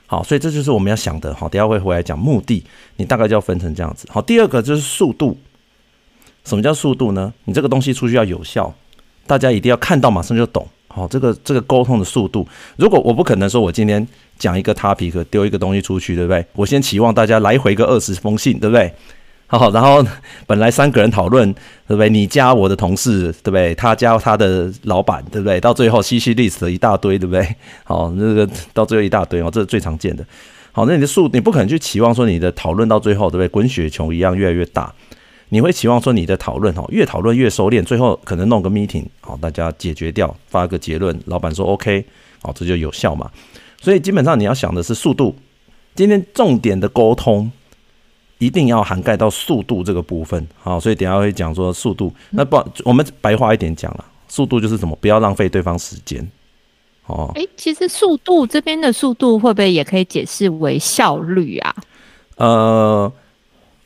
[0.06, 1.34] 好，所以这就是我们要想的。
[1.34, 2.64] 好，等下会回来讲目的，
[2.96, 4.08] 你大概就要分成这样子。
[4.10, 5.38] 好，第二个就是速度。
[6.44, 7.32] 什么叫速度呢？
[7.44, 8.74] 你这个东西出去要有效，
[9.26, 10.66] 大家一定要看到马上就懂。
[10.88, 14.04] 好，这个这个沟通的速度，如果我不可能说我今天
[14.38, 16.44] 讲一个 topic，丢一个东西出去，对不对？
[16.54, 18.92] 我先期望大家来回个二十封信，对不对？
[19.50, 20.04] 好，然后
[20.46, 21.50] 本来三个人讨论，
[21.86, 22.10] 对不对？
[22.10, 23.74] 你加我的同事，对不对？
[23.74, 25.58] 他加他的老板，对不对？
[25.58, 27.56] 到最后稀稀历史的一大堆，对不对？
[27.82, 30.22] 好，那个到最后一大堆哦，这是最常见的。
[30.70, 33.48] 好，那你的速，你不可能去期望说你的讨论到最后，对不对？
[33.48, 34.92] 滚雪球一样越来越大。
[35.48, 42.04] 你会期望说你的讨论哦，越讨论越收敛，最后可能弄个 meeting，好，大家解决掉，发个结论，老板说 OK，
[42.42, 43.30] 好，这就有效嘛。
[43.80, 45.34] 所以基本上你要想的是速度。
[45.94, 47.50] 今天重点的沟通
[48.38, 52.12] 一定要涵盖到速度这个部分，好，所以等下会讲说速度。
[52.30, 54.96] 那不，我们白话一点讲了，速度就是什么？
[55.00, 56.26] 不要浪费对方时间。
[57.06, 61.74] 哦，哎，其实速度这边的速度会不会也可以解释为效率啊？
[62.36, 63.12] 呃。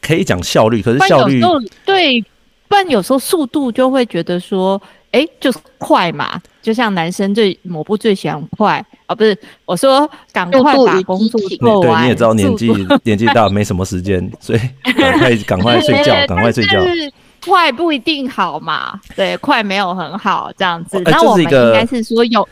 [0.04, 1.40] 可以讲效率，可是效率
[1.86, 2.20] 对，
[2.66, 4.76] 不然有时候速度就会觉得说，
[5.12, 12.00] 哎、欸，就是快嘛，就像男生最某部最喜欢快啊，不是我说赶快把工作做完。
[12.00, 12.72] 对，你也知道年纪
[13.04, 14.60] 年纪大没什么时间，所以
[14.96, 16.82] 赶快赶快睡觉，赶快睡觉。
[17.44, 21.00] 快不一定好嘛，对，快没有很好这样子。
[21.04, 22.48] 那我们应该是说有，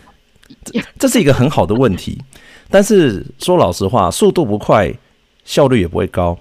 [0.99, 2.21] 这是一个很好的问题，
[2.69, 4.93] 但是说老实话，速度不快，
[5.45, 6.37] 效率也不会高。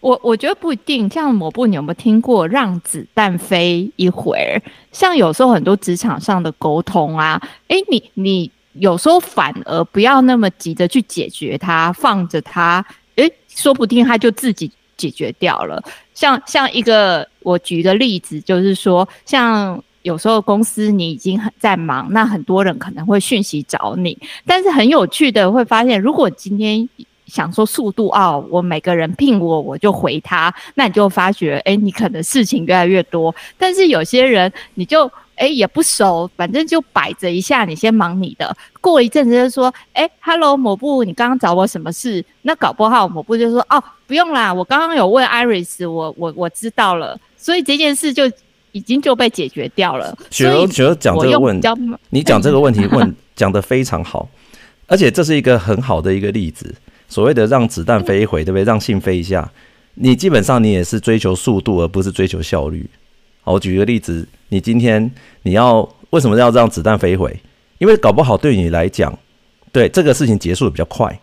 [0.00, 4.60] 我我觉得不一定，像某部你有没有听过“让子弹飞一会儿”？
[4.92, 12.84] 像有时候很多职场上的沟通啊，诶、欸，你你有时候反而不要那么急着去解决它，放着它，
[13.16, 15.82] 诶、说不定它就自己解决掉了。
[16.14, 26.88] 像像一个我举的例子，就是说，像有时候公司你已经很在忙，那很多人可能会讯息找你，但是很有趣的会发现，如果今天。
[27.26, 33.32] 想说速度哦，我每个人聘我，我就回他，那你就发觉，哎、你可能事情越来越多。
[33.56, 35.08] 但是有些人，你就
[35.40, 38.54] 哎、欸、也不熟，反正就摆着一下，你先忙你的。
[38.78, 42.22] 过一阵子就说，哎、欸、，Hello，某部，你刚刚找我什么事？
[42.42, 48.30] 那搞不好某部就说，哦，不用啦，我刚刚有问 Iris，我我我知道了，所以这件事就
[48.72, 50.14] 已经就被解决掉了。
[50.30, 51.68] 雪柔，雪柔讲这个问题，
[52.10, 54.28] 你讲这个问题 问讲得非常好，
[54.86, 56.74] 而且这是一个很好的一个例子。
[57.08, 58.64] 所谓的让子弹飞一回，对不对？
[58.64, 59.50] 让信飞一下，
[59.94, 62.86] 你基本上你也是追求速度，而不是追求效率。
[63.42, 65.10] 好，我举一个例子，你今天
[65.42, 67.40] 你要为什么要让子弹飞回？
[67.78, 69.18] 因为搞不好对你来讲，
[69.72, 71.20] 对这个事情结束的比较快，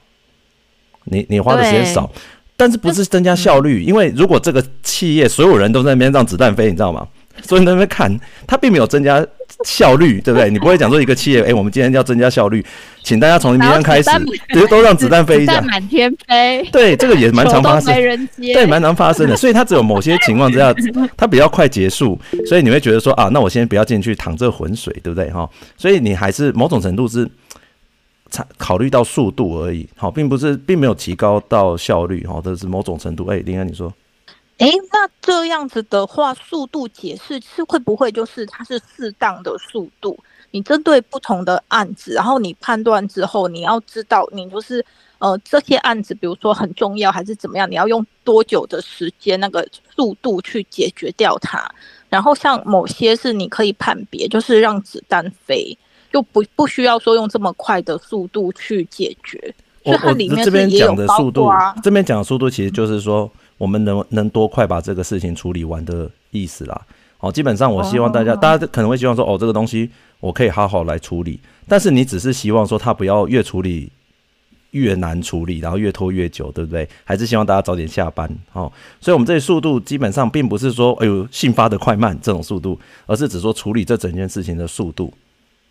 [1.06, 2.10] 你你花的时间少，
[2.56, 3.84] 但是不是增加效率？
[3.84, 7.08] 因为如果这个企业所有人都在那边让子弹飞，你知道吗？
[7.44, 9.26] 所以那边看，它并没有增加。
[9.66, 10.50] 效率对不对？
[10.50, 12.64] 你不会讲说一个企业， 哎、欸，我们今天要增加效率，
[13.04, 14.10] 请大家从明天开始，
[14.54, 16.64] 都都让子弹飞一下，满天飞。
[16.72, 17.94] 对，这个也蛮常发生，
[18.38, 19.36] 对，蛮常发生的。
[19.38, 20.74] 所以它只有某些情况之下，
[21.16, 25.50] 它比较快结束，所以你会觉得说啊，那我先不要进去淌这浑水，对不对哈？
[25.78, 27.28] 所以你还是某种程度是
[28.58, 33.26] 考虑到速度而已，好，并不是并没有提高到效率，哈，这是某种程度。
[33.28, 33.92] 哎、欸，林安，你说。
[34.58, 40.18] 诶，那这样子的话，速度解释是会不会就是它是适当的速度？
[40.50, 44.84] 你针对不同的案子，然后你判断之后，你要知道你就是
[45.20, 49.64] 呃这些案子，比如说很重要还是怎么样，你要用多久的时间那个
[49.96, 51.70] 速度去解决掉它。
[52.10, 55.78] 然后像某些是你可以判别，就是让子弹飞，
[56.12, 59.54] 就不不需要说用这么快的速度去解决。
[59.84, 61.48] 我我这边讲的速度，
[61.84, 63.32] 这边讲的速度其实就是说。
[63.58, 66.82] 我们能能多快把这个事情处理完的意思啦。
[67.18, 69.90] 好，基本上我希望大家，大家可能会希望说，哦，这个东西
[70.20, 71.40] 我可以好好来处理。
[71.68, 73.92] 但是你只是希望说，他不要越处理
[74.72, 76.88] 越难处理，然后越拖越久，对不对？
[77.04, 78.30] 还是希望大家早点下班。
[78.54, 85.12] 哦，所以我们这里速度基本上并不是说，哎呦，信发的快慢这种速度，而是只说处理这整件事情的速度。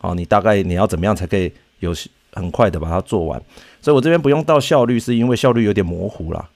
[0.01, 1.95] 哦，你大概你要怎么样才可以有
[2.33, 3.41] 很快的把它做完？
[3.81, 6.49] 所以我这边不用到效率，是因为效率有点模糊啦。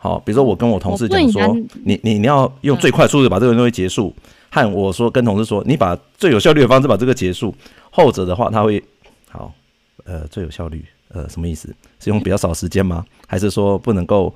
[0.00, 4.14] 好，比如说我跟我同事讲说，你你你要用最快速度把这个东西结束，
[4.48, 7.52] 和我说跟同事说，你把最有效率的方式把这个结束，
[7.90, 8.80] 后者的话他会
[9.28, 9.52] 好，
[10.04, 11.74] 呃，最有效率，呃，什么意思？
[11.98, 13.04] 是用比较少时间吗？
[13.26, 14.32] 还是说不能够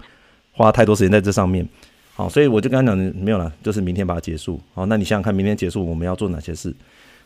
[0.50, 1.66] 花太多时间在这上面？
[2.14, 4.60] 好，所以我就跟他讲，没有了，就是明天把它结束。
[4.74, 6.74] 好，那你想想看，明天结束我们要做哪些事？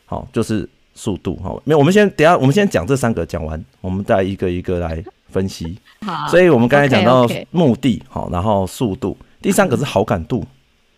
[0.05, 1.39] 好，就是速度。
[1.43, 5.03] 好，没有，我们先等下，我们先讲这三个，讲完，我们再一个一个来。
[5.29, 10.45] 分析，好，所以我们刚才讲到目的，好，然后速度，第三个是好感度，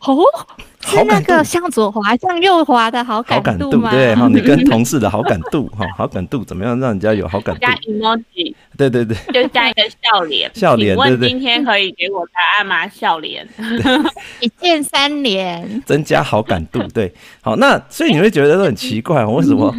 [0.00, 0.16] 哦，
[0.80, 3.90] 是那个向左滑向右滑的好感度吗？
[3.90, 7.60] 对，好，你跟 同事的好感度，哈，好感度怎么样让人家有好感度？
[7.60, 10.96] 加 emoji，对对对，就加一个笑脸，笑脸。
[10.96, 12.88] 问今天可以给我答案吗？
[12.88, 13.46] 笑脸，
[14.40, 16.80] 一键三连，增加好感度。
[16.94, 19.74] 对，好，那所以你会觉得都很奇怪， 为什么？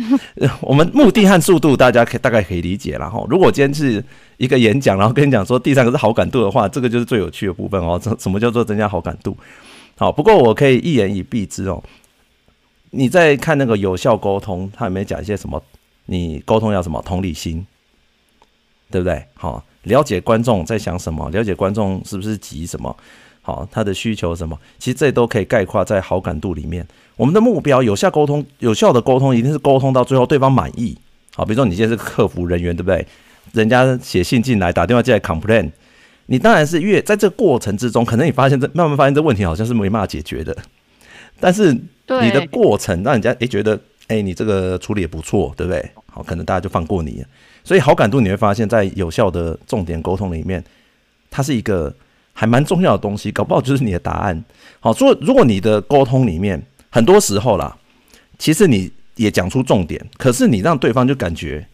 [0.62, 3.24] 我们目的和速度大家可以大概可以理解了哈。
[3.30, 4.04] 如果今天是
[4.36, 7.98] 一个演讲，然后跟你讲说第三个是好感度的话，这个就是最有趣的部分哦。
[8.04, 9.36] 什什么叫做增加好感度？
[10.00, 11.84] 好，不过我可以一言以蔽之哦。
[12.92, 15.62] 你在看那个有效沟通，他有没有讲一些什么？
[16.06, 17.02] 你沟通要什么？
[17.06, 17.68] 同理心，
[18.90, 19.22] 对不对？
[19.34, 22.96] 好，了解观众在想什么，了解观众是不是急什么？
[23.42, 24.58] 好，他的需求什么？
[24.78, 26.88] 其实这都可以概括在好感度里面。
[27.18, 30.98] 我们的目标，有效沟通，有效的沟通一定是沟通到最后对方满意。
[31.36, 33.06] 好，比如说你现在是客服人员，对不对？
[33.52, 35.70] 人家写信进来，打电话进来 complain。
[36.32, 40.56] 你当然是越在这个过程之中，可能你发现这慢慢发现这问题好像是没办法解决的，
[41.40, 45.90] 但是你的过程让人家诶觉得诶你这个处理也不错，对不对？
[46.06, 47.26] 好，可能大家就放过你。
[47.64, 50.64] 所以好感度你会发现在有效的重点沟通里面，
[51.32, 51.92] 它是一个
[52.34, 54.44] 还蛮重要的东西，搞不好就是你的答案。
[54.80, 56.62] 好，所以如果你的沟通里面
[56.92, 57.76] 很多时候啦，
[58.38, 61.66] 其实你也讲出重点，可是你让对方就感觉。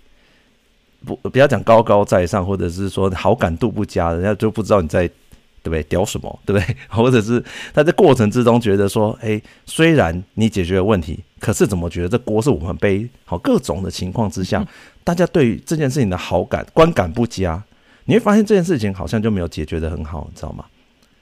[1.05, 6.75] 不，不要讲高高在上，或者是说好感度不佳，人家就不知道你在对不对屌什么， 对不对？
[6.89, 13.07] 或者是他在过程之中觉得说，哎，虽然你解决了问题，可是怎么觉得这锅是我们背？
[13.23, 14.65] 好，各种的情况之下，
[15.03, 17.63] 大家对于这件事情的好感观感不佳，
[18.05, 20.65] 你会发现这件事情好像就没有解决得很好，你知道吗？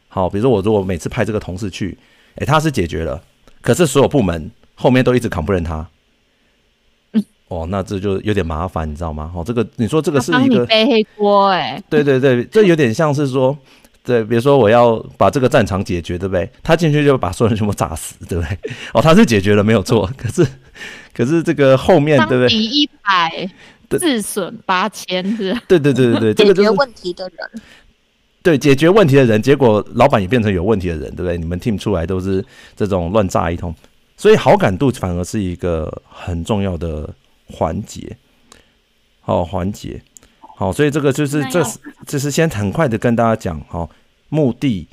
[0.08, 1.98] 好，比如说我如果每次派这个同事去，
[2.36, 3.22] 哎，他是解决了，
[3.62, 5.88] 可是所有部门后面都一直 complain 他。
[7.54, 9.32] 哦，那这就有点麻烦，你知道吗？
[9.36, 13.56] 哦，这个你说这个是一个背黑锅 哎，对对对，这有点像是说，
[14.04, 16.50] 对，比如说我要把这个战场解决，对不对？
[16.64, 18.58] 他进去就把所有人全部炸死，对不对？
[18.94, 20.46] 哦，他是解决了没有错，可是
[21.14, 22.58] 可是这个后面对不对？
[22.58, 23.50] 一百，
[23.90, 25.54] 自损八千，是？
[25.68, 27.62] 对对对对对，这个就是解决问题的人，
[28.42, 31.38] 对，解决问题的人，结果老板也变成有问题的人，对不对？
[31.38, 32.44] 你们 team 出来都是
[32.76, 33.74] 这种乱炸一通，
[34.18, 37.10] 所以好感度反而是一个很重要的。
[37.54, 38.18] 环节，
[39.22, 40.02] 好环节，
[40.58, 43.88] 好，所以这个就是这是这是先很快的跟大家讲，好，
[44.30, 44.88] 目的、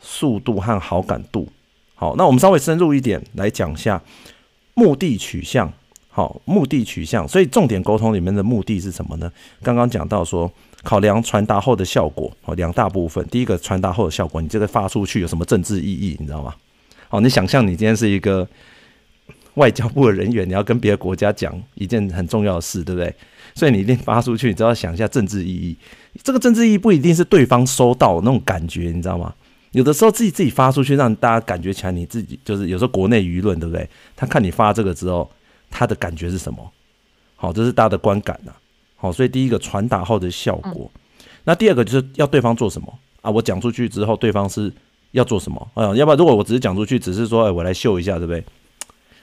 [0.00, 1.46] 速度和好感度，
[1.94, 4.02] 好，那我们稍微深入一点来讲一下
[4.72, 5.70] 目的取向，
[6.08, 9.30] 好，目的取向，所以重点沟通里面的目的是什么呢？
[9.62, 10.50] 刚刚讲到说，
[10.82, 16.54] 考量传达后的效果，好，两大部分，第一个传达后的效果，你这个发出去有什么政治意义，你知道吗？
[17.08, 18.48] 好，你想象你今天是一个。
[19.58, 23.14] 外交部的人员，你要跟别的国家讲一件很重要的事，对不对？
[23.54, 25.76] 所以你一定发出去，你只要想一下政治意义。
[26.22, 29.34] 这个政治意义不一定是对方收到那种感觉，你知道吗？
[29.72, 33.86] 有的时候自己自己发出去，让大家感觉起来你自己就是有时候国内舆论，对不对？
[34.16, 35.30] 他看你发这个之后，
[35.68, 36.70] 他的感觉是什么？
[37.36, 38.52] 好，这是大家的观感呐。
[38.96, 40.90] 好，所以第一个传达后的效果，
[41.44, 43.30] 那第二个就是要对方做什么啊？
[43.30, 44.72] 我讲出去之后，对方是
[45.12, 45.68] 要做什么？
[45.74, 48.42] 啊，要不然如果我只是讲出去，只是说，哎，我来秀一下，对不对？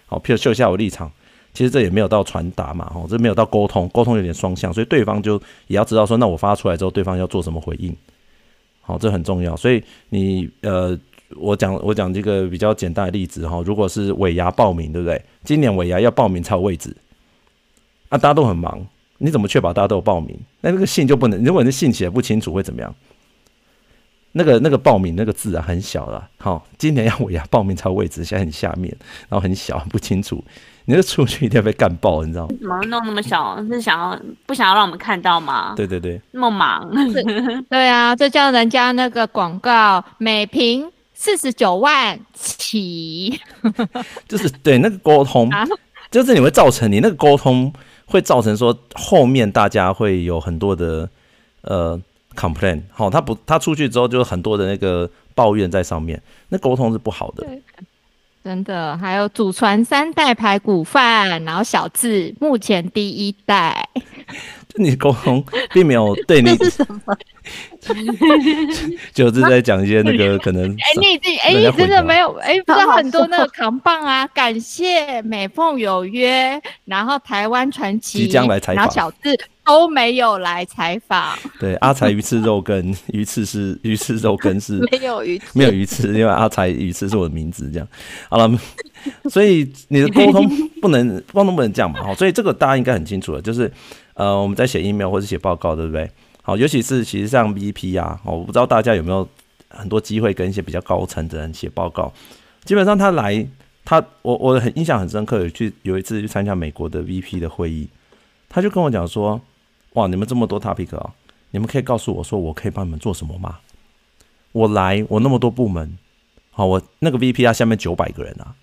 [0.07, 1.11] 好，譬如秀一下我立场，
[1.53, 7.95] 其实这也没有到传达嘛，哦，这没有到沟通，沟通有点双向，所以对方就也要知道说，那我发出来之后，对方要做什么回应，
[8.81, 9.55] 好，这很重要。
[9.55, 10.97] 所以你呃，
[11.37, 15.19] 我讲我讲这个比较简单的例子哈，如果是尾牙报名，对不对？
[15.43, 16.95] 今年尾牙要报名才有位置，
[18.09, 18.85] 啊，大家都很忙，
[19.17, 20.37] 你怎么确保大家都有报名？
[20.61, 22.93] 那那个信就不能，如果你的信写不清楚会怎么样？
[24.37, 28.93] 那个那个报名那个字啊很小了，好，今年要尾牙报名才有位置，现在很下面，
[29.29, 30.43] 然后很小不清楚，
[30.83, 32.53] 你这出去一定要被干爆，你知道吗？
[32.59, 33.57] 怎么弄那么小？
[33.69, 35.73] 是想要不想要让我们看到吗？
[35.77, 36.85] 对对对，那么忙，
[37.71, 43.39] 对啊，这叫人家那个广告，每瓶四十九万起，
[44.27, 45.49] 就是对那个沟通，
[46.11, 47.71] 就是你会造成你那个沟通
[48.05, 51.09] 会造成说后面大家会有很多的
[51.61, 51.97] 呃。
[52.35, 57.47] Complain 好，他不，他出去之后就很多的那个抱怨在上面，那沟通是不好的。
[58.43, 63.89] 真的，还有祖传三代排骨饭，然后小智目前第一代。
[64.77, 67.17] 你沟通并没有 对你是什么？
[69.13, 70.69] 就是在讲一些那个可能。
[70.69, 79.35] 哎、欸，你你哎，你真的没有哎，不知道很多那个扛棒啊，感谢美凤有约，然后台湾传奇即将来采访，然后小字
[79.65, 81.37] 都没有来采访。
[81.59, 87.87] 对，阿才鱼翅肉羹， 鱼翅是鱼翅肉羹是 没有鱼翅，没有鱼翅，因为阿才鱼翅是我的名字，这样
[88.29, 88.59] 好了。
[89.29, 90.47] 所以你的沟通
[90.81, 93.71] 不能沟通不能这样嘛，好，所以这个大家应该很清楚了，就是。
[94.17, 96.09] 呃，我们在写 email 或者写报告，对不对？
[96.41, 99.27] 好，尤其是其实像 VP 啊，我不知道大家有没有
[99.67, 102.09] 很多机会跟一些比较高层的人写报告。
[102.63, 103.45] 基本上他来，
[103.83, 107.89] 他我我很印象很深刻，有去有一次去参加美国的 VP 的会议，
[108.47, 109.41] 他就跟我讲说，
[109.95, 111.13] 哇，你们这么多 topic 啊，
[111.51, 113.59] 你们可以告诉我说，我可以帮你们做什么吗？
[114.53, 115.97] 我来，我那么多部门，
[116.51, 118.55] 好，我那个 VP 他下面九百个人啊，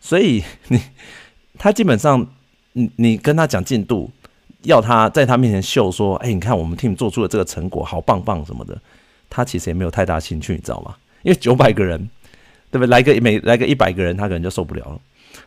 [0.00, 0.82] 所以 你
[1.56, 2.26] 他基本上，
[2.72, 4.10] 你你跟他讲进度，
[4.62, 8.78] 要他在他面前秀说，哎，你看我们 team 做出了这个成果，好棒棒什么的，
[9.30, 10.96] 他其实也没有太大兴趣，你知道吗？
[11.22, 12.10] 因为九百个人。
[12.68, 12.90] 对不对？
[12.90, 15.00] 来个每来个一百个人，他可能就受不了了。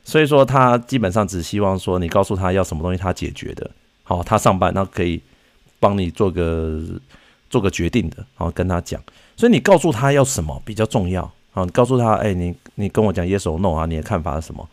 [0.05, 3.69] 所以说，他基本上只希望说，你告诉他要什么东西，他解决的。
[4.09, 5.21] 好，他上班，那可以
[5.79, 6.81] 帮你做个
[7.47, 8.25] 做个决定的。
[8.33, 8.99] 好，跟他讲。
[9.37, 11.31] 所以你告诉他要什么比较重要。
[11.51, 14.67] 好，你告诉他，哎，你你跟我讲 yes or no 啊，你的看法是什么？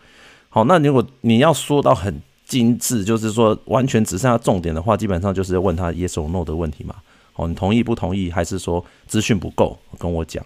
[0.48, 6.94] 好，那如果你要说到很精致，就是说完全只剩下重点的话，基本上就是要问他 yes or no 的问题嘛。
[7.34, 9.78] 好，你同意不同意，还是说资讯不够？
[9.98, 10.42] 跟我讲。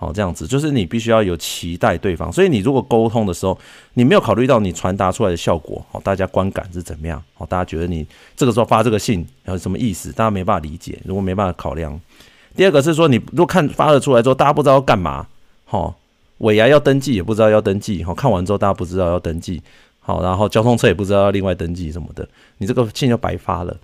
[0.00, 3.58] 好，这样子就是你必须要有期待对方，所以你如果沟通的时候，
[3.94, 7.20] 你没有考虑到你传达出来的效果，好，大家观感是怎么样？
[7.34, 10.12] 好，大家觉得你这个时候发这个信有什么意思？
[10.12, 12.00] 大家没办法理解，如果没办法考量。
[12.54, 15.26] 第二个是说，你如果看发了出来之后，大家不知道要干嘛，
[15.64, 15.92] 好，
[16.38, 19.60] 尾牙要登记也不知道要登记，好，看完之后大家不知道要登记，
[19.98, 22.24] 好，然后交通车也不知道要另外登记什么的，
[22.58, 23.76] 你这个信就白发了，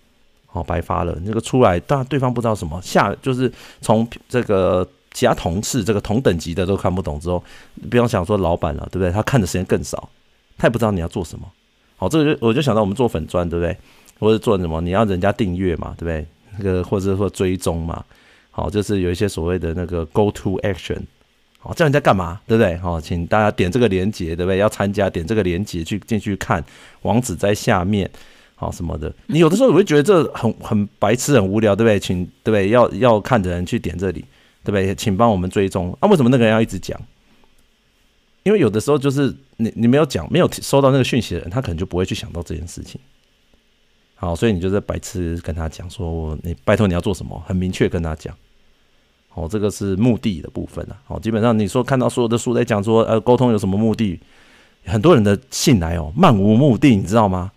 [0.46, 4.86] 好，白发了，那个出来，大家对方不知道什么，下就是从这个。
[5.14, 7.42] 其他同事这个同等级的都看不懂之后，
[7.88, 9.10] 不用想说老板了，对不对？
[9.10, 10.10] 他看的时间更少，
[10.58, 11.50] 他也不知道你要做什么。
[11.96, 13.74] 好，这个就我就想到我们做粉专，对不对？
[14.18, 14.80] 或者做什么？
[14.80, 16.26] 你要人家订阅嘛，对不对？
[16.58, 18.04] 那个或者说追踪嘛。
[18.50, 21.00] 好，就是有一些所谓的那个 go to action。
[21.58, 22.76] 好，叫人家干嘛，对不对？
[22.76, 24.58] 好，请大家点这个链接，对不对？
[24.58, 26.64] 要参加，点这个链接去进去看，
[27.02, 28.08] 网址在下面，
[28.54, 29.12] 好什么的。
[29.26, 31.98] 你有的时候我会觉得这很很白痴，很无聊，对不对？
[31.98, 32.68] 请对不对？
[32.68, 34.24] 要要看的人去点这里。
[34.64, 34.94] 对不对？
[34.94, 35.96] 请帮我们追踪。
[36.00, 37.00] 啊，为什么那个人要一直讲？
[38.42, 43.00] 因为有的时候就是你你没有讲，没有收到那个讯息的人，他可能就不会去想到这件事情。
[44.16, 48.34] 好，所以你就在白痴跟他讲说，我你拜托你要做什么，很明确跟他讲。
[49.28, 50.96] 好，这个是目的的部分啊。
[51.04, 54.20] 好，基本上你说看到所有的书在讲说，呃，沟通有什么目的？
[54.86, 57.50] 很多人的信来哦，漫无目的，你知道吗？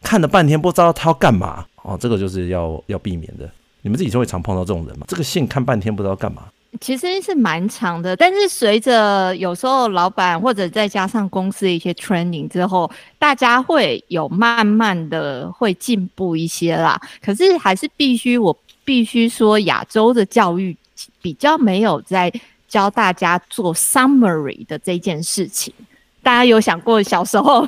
[0.00, 1.66] 看了半天不知道他要干嘛。
[1.82, 3.50] 哦，这个就是要要避免的。
[3.82, 5.06] 你们自己就会常碰到这种人吗？
[5.08, 6.44] 这个信看半天不知道干嘛。
[6.80, 17.00] 其实是蛮长的，但是随着有时候老板或者再加上公司的一些 training 之后，大家会有慢慢的会进步一些啦。
[17.20, 20.76] 可是还是必须，我必须说，亚洲的教育
[21.20, 22.32] 比较没有在
[22.68, 25.74] 教大家做 summary 的这件事情。
[26.22, 27.66] 大家有想过小时候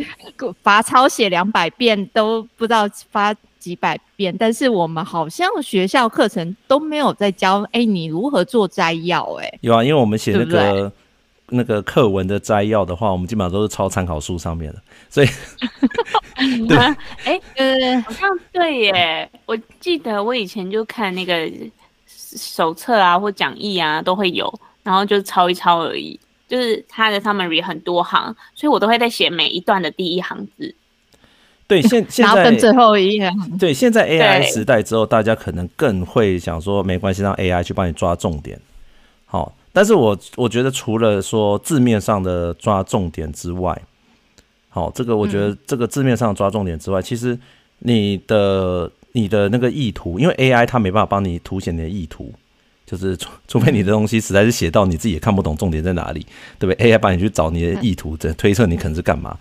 [0.62, 9.46] 罚抄写两百遍都不知道发几百遍，但是我们好像学校课程都没有在教，哎、欸，你如何做摘要、欸？
[9.46, 10.92] 哎，有啊，因为我们写那个
[11.48, 15.26] 那个课文的摘要的话，我们基本上都是抄参考书上面的，所以，
[16.68, 21.50] 对，哎、欸，呃，好像对耶，我记得我以前就看那个
[22.06, 24.52] 手册啊或讲义啊都会有，
[24.82, 30.74] 然后就抄一抄而已，就是它的 summary 很多行，所以我都会在写每一段的第一行字。
[31.68, 33.30] 对，现现在最后一页。
[33.58, 38.58] 对，现在 AI 时代之后，大家可能更会想说，没关系，让 AI 去帮你抓重点。
[39.26, 43.78] 好，但是我我觉得除了说字面上的抓重点之外，
[44.70, 47.38] 好，这个我觉得这个字面上抓重点之外，嗯、其实
[47.80, 52.32] 你的你的那个意图，因为 AI 它没办法帮你凸显你的意图，
[52.86, 56.24] 就是除除非你的东西实在是写到你自己也看不懂重点在哪里，
[56.58, 59.36] 对不对？AI 帮你去找你的意图，这推测你可能是干嘛。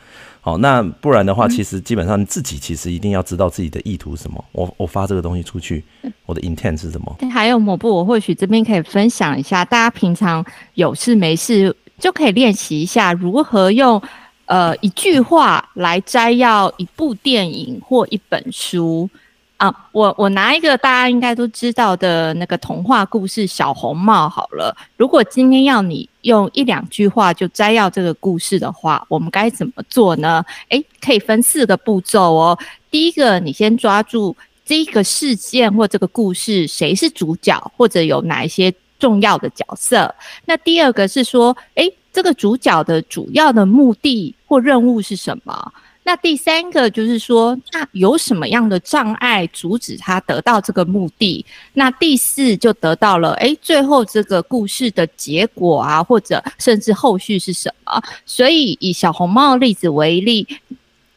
[0.47, 4.41] 好，那不然的话，其实基本上你自己其实一定要知道自己的意图是什么。
[4.53, 5.83] 我我发这个东西出去，
[6.25, 7.17] 我的 intent 是什么？
[7.29, 10.45] 还有某部，我或许这边可以分享一下，大家平常
[10.75, 14.01] 有事没事就可以练习一下如何用
[14.45, 19.09] 呃一句话来摘要一部电影或一本书。
[19.58, 24.76] 啊，我我拿一个大家应该都知道的那个童话故事《小红帽》好了。
[24.97, 30.45] 如果今天要你用一两句话就摘要这个故事的话，我们该怎么做呢？
[30.70, 32.58] 诶，可以分四个步骤哦。
[32.91, 40.14] 第一个，你先抓住这个事件或这个故事谁是主角，或者有哪一些重要的角色。
[40.45, 45.74] 那第二个是说，诶，这个主角的主要的目的或任务是什么？
[46.08, 51.45] 那第三个就是说，那有什么样的障碍阻止他得到这个目的？
[51.74, 58.01] 那第四就得到了，诶，最后这个故事的结果啊，或者甚至后续是什么？
[58.26, 60.47] 所以以小红帽例子为例，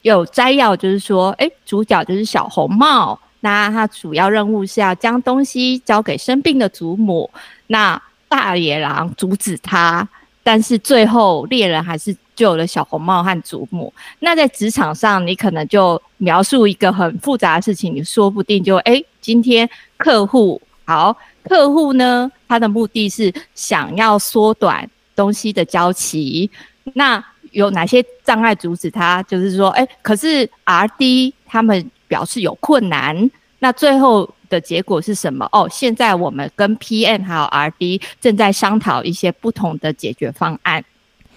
[0.02, 7.30] 有摘要就是说，诶，主角就是小红帽，那他主要任务是要将东西交给生病的祖母，
[7.68, 10.08] 那大野狼阻止他。
[10.42, 13.92] 但是最后猎人还是就有了小红帽和祖母。
[14.20, 19.68] 那在职场上，你可能就描述一个很复杂的事情，你说不定就哎、今天
[19.98, 21.14] 客户好，
[21.44, 26.50] 客户呢，他的目的是想要缩短东西的交期，
[26.94, 29.22] 那有哪些障碍阻止他？
[29.24, 34.34] 就是说，哎、可是 RD 他们表示有困难，那最后。
[34.50, 35.48] 的结果是什么？
[35.52, 40.84] 哦，现在我们跟 PM 还有 RD 正在商讨一些不同的解决方案，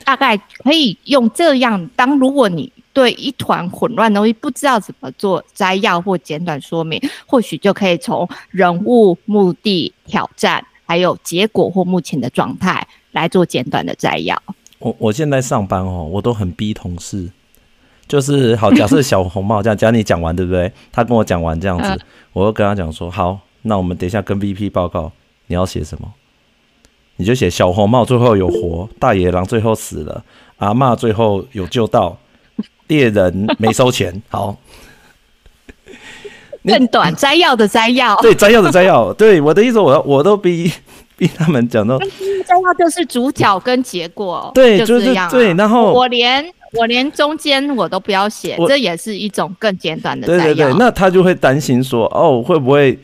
[0.03, 1.89] 大概可以用这样。
[1.95, 14.41] 当如果你对一团混乱的东西不知道怎么做摘要或简短说明，或许就可以从人物、目的、挑战，还有结果或目前的状态来做简短的摘要。
[14.79, 17.31] 我我现在上班哦，我都很逼同事。
[18.05, 20.71] 就是好，假设小红帽这样，假如你讲完对不对？
[20.91, 21.99] 他跟我讲完这样子，嗯、
[22.33, 25.11] 我就跟他讲说，好，那我们等一下跟 VP 报告，
[25.47, 26.13] 你要写什么？
[27.17, 30.23] 你就写小红帽最后有活，大野狼最后死了，
[30.57, 32.17] 阿嬷最后有救到，
[32.87, 34.21] 猎人没收钱。
[34.29, 34.57] 好，
[36.65, 40.71] 更短摘要的摘要， 对，摘要的摘要，对，我的意思我，我我都逼
[41.17, 46.45] 逼他们讲到摘要就是主角跟结果，对，就这样、啊就是对，然后我连。
[46.75, 50.25] 我连中间我都不要写，这也是一种更简短的。
[50.25, 52.97] 对对对，那他就会担心说，哦，会不会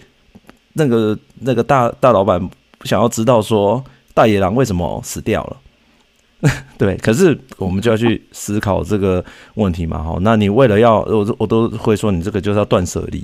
[0.73, 2.49] 那个那个大大老板
[2.83, 3.83] 想要知道说
[4.19, 6.51] 大野狼为什么死掉了？
[6.77, 10.03] 对，可是我们就要去思考这个问题嘛。
[10.03, 13.19] 哈，那你为了要我我都会说，你这个就是要断舍离，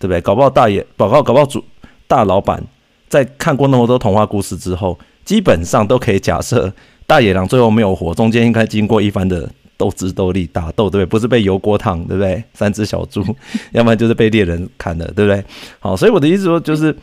[0.00, 0.20] 对不对？
[0.20, 1.64] 搞不好大野，搞不好搞不好主
[2.08, 2.60] 大老板
[3.08, 6.72] 在看过那么多童话故事之后，基本上都可以假设
[7.06, 9.48] 大野狼最后没有活，中间应该经过一番的。
[9.78, 11.06] 斗智斗力打斗，对不对？
[11.06, 12.42] 不是被油锅烫，对不对？
[12.54, 13.24] 三只小猪，
[13.72, 15.44] 要不然就是被猎人砍了，对不对？
[15.80, 16.96] 好，所以我的意思说就是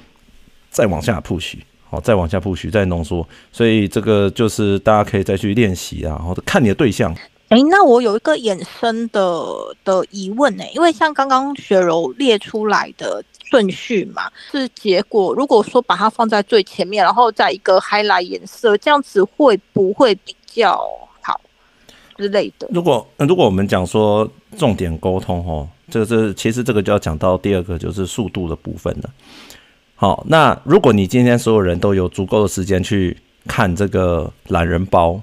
[0.69, 1.55] 再往下 push，
[1.89, 3.27] 好，再往下 push，再浓缩。
[3.51, 7.15] 所以这个就是大家可以再去练习啊，然后看你的对象。
[7.49, 9.43] 哎，那我有一个衍生的
[9.83, 15.33] 的疑问呢，因为像刚刚雪柔列出来的顺序嘛，是结果。
[15.33, 20.79] 如果说把它放在最前面，然后再一个 highlight 颜色，这样子会不会比较
[21.21, 21.41] 好？
[22.15, 22.67] 之类的。
[22.71, 29.09] 如果如果我们讲说重点沟通哦，这个是其实这个就要讲到第二个就是速度的部分了。
[29.99, 35.21] 好，那如果你今天所有人都有足够的时间去看这个懒人包，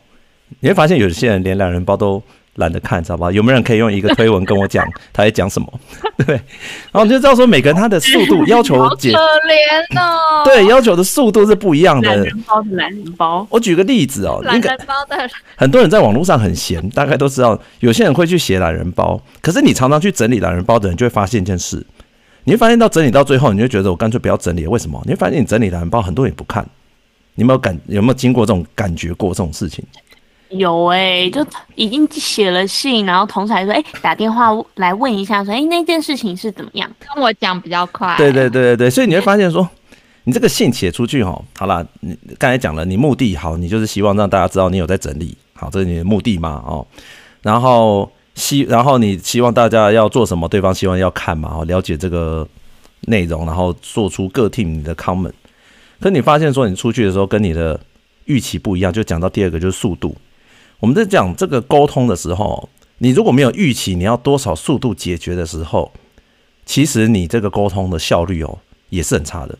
[0.61, 2.22] 你会发现有些人连懒人包都。
[2.57, 3.31] 懒得看，知道吧？
[3.31, 5.70] 有没有人可以用一个推文跟我讲他在讲什么？
[6.27, 6.35] 对，
[6.91, 10.43] 然后你就知道说每个人他的速度要求解，可怜哦。
[10.43, 12.09] 对，要求的速度是不一样的。
[12.09, 13.47] 懒人包的懒人包。
[13.51, 15.29] 我举个例子哦， 懒人包的。
[15.55, 19.20] 很多人在网络上很闲，大概都知道，有些人会去写懒人包。
[19.43, 21.85] 可是你常常去整理懒人包的人，就会发现一件事，
[22.47, 24.71] 你会发现到整理到最后，你就觉得我干脆不要整理了。
[24.71, 25.03] 为什么？
[25.05, 26.65] 你会发现你整理的很包，很多人也不看。
[27.35, 27.77] 你有没有感？
[27.89, 29.85] 有没有经过这种感觉过这种事情？
[30.51, 31.45] 有哎、欸，就
[31.75, 36.89] 已经写了信，然后同事还说，哎、欸，打电话来问一下，说，哎、欸，那件事情是怎么样？
[37.13, 38.15] 跟我讲比较快。
[38.17, 39.69] 对对对对对，所以你会发现说，
[40.23, 46.87] 你这个信写出去哈，好了，你刚才讲了，你目的好，你就是希望让大家知道你有在整理，好，这是你的目的嘛，哦，
[47.43, 52.47] 然后希，然后你希望大家要做什么，对方希望要看嘛，哦，了解这个
[53.09, 55.32] 内容，然后做出各听你的 comment。
[55.99, 57.80] 可你发现说，你出去的时候跟你的
[58.26, 60.14] 预期不一样，就讲到第二个就是速度。
[60.78, 62.68] 我们在讲这个沟通的时候，
[62.99, 65.91] 你如果没有预期你要多少速度解决的时候，
[66.66, 68.59] 其实你这个沟通的效率哦
[68.91, 69.59] 也是很差的。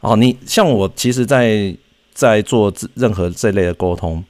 [0.00, 1.72] 哦，你像我，其实在
[2.12, 4.24] 在做任何这类的沟通，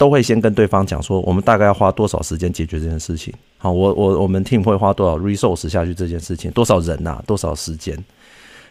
[0.00, 3.34] 都会先跟对方讲说，我们大概要花多少时间解决这件事情。
[3.58, 7.94] 好，我我我们 team 会花多少 resource 下去这件事情，多少人呐，多少时间？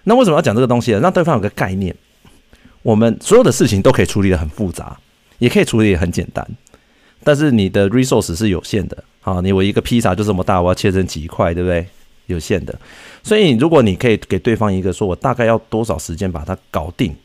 [0.06, 0.92] 那为什么要讲这个东西？
[0.94, 1.96] 让对方有个概念，
[2.82, 4.98] 我们所有的事情都可以处理得很复杂。
[5.38, 6.44] 也可以处理也很简单，
[7.24, 9.04] 但是你的 resource 是有限的。
[9.22, 11.86] 好，你我一个披萨就这么大，我要切成几块，对不对？
[12.26, 12.76] 有限的。
[13.22, 17.16] 所以如果你可以给对方一个说，我大概要多少时间把它搞定，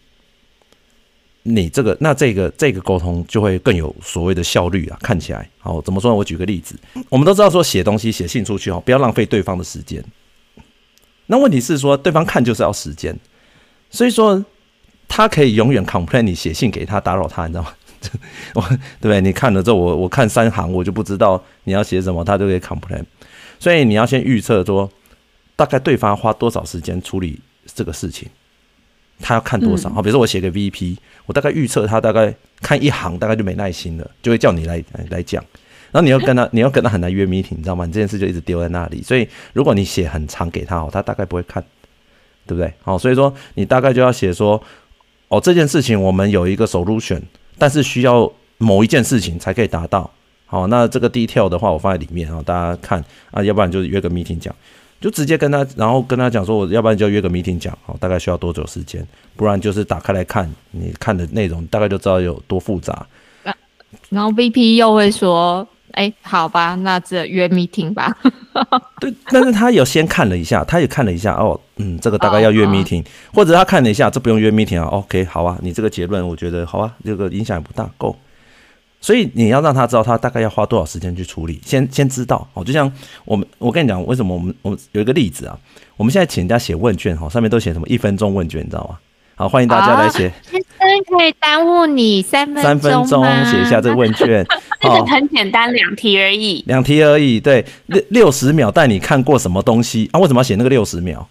[1.46, 4.98] 你这个那这个这个沟通就会更有所谓的效率啊。
[5.00, 6.16] 看起来好，怎么说呢？
[6.16, 6.74] 我举个例子，
[7.08, 10.04] 我们都知道说写东西写信出去哦，不要浪费对方的时间。
[11.26, 13.16] 那问题是说对方看就是要时间，
[13.90, 14.44] 所以说
[15.06, 17.74] 他可以永远 complain 你写信给他打扰他，你知道吗？
[18.54, 19.20] 我对不对？
[19.20, 23.02] 你看了之后，我我看三行，我就不知道你要写什么，他就可以 complain。
[23.58, 24.90] 所以你要先预测说，
[25.56, 27.40] 大概对方花多少时间处理
[27.74, 28.28] 这个事情，
[29.20, 29.88] 他要看多少。
[29.90, 30.96] 好，比如说我写个 VP，
[31.26, 35.42] 我大概预测他大概看一行，大概就没耐心了，就会叫你来来来讲。
[35.92, 37.86] 然后你要跟他， 你要跟他很难约 meeting，你知道吗？
[37.86, 39.02] 你这件事就一直丢在那里。
[39.02, 41.62] 所以如果你写很长给他哦，他大概不会看，
[42.46, 42.72] 对不对？
[42.82, 44.62] 好，所以说你大概就要写说，
[45.28, 47.20] 哦，这件事情我们有一个 solution。
[47.56, 50.10] 但是需要某一件事情才可以达到。
[50.46, 54.52] 好，那这个 detail 的话，我放在里面啊，大家看啊，要不然就是约个 meeting 讲，
[55.04, 59.06] 就直接跟他，然后跟他讲说，我要不然就约个 meeting 讲，哦，大概需要多久时间？
[59.36, 63.06] 不然就是打开来看，你看的内容大概就知道有多复杂。
[64.08, 68.16] 然后 VP 又会说，哎，好吧，那这约 meeting 吧。
[68.98, 73.34] 对，但是他有先看了一下，他也看了一下，哦，嗯，这个大概要约 meeting，、oh, oh.
[73.34, 78.16] 或者他看了一下，这不用约 meeting 啊，OK，好啊，你这个结论我觉得好啊，这个影响也不大，够。
[79.04, 82.64] 所以你要让他知道他大概要花多少时间去处理，先先知道哦。
[82.64, 82.90] 就像
[83.26, 85.58] 我们，我跟你讲，为什么我们我们有一个例子啊？
[85.98, 88.96] 我们现在请人家写问卷哈，上面都写什么一分钟问卷，你知道吗？
[89.34, 90.32] 好，欢迎大家来写。
[90.50, 94.42] 先生可以耽误你三分钟三分钟写一下这个问卷，
[94.80, 96.64] 这个很简单，两题而已。
[96.66, 100.18] 两题而已，对，六六十秒带你看过什么东西啊？
[100.18, 101.28] 为什么要写那个六十秒？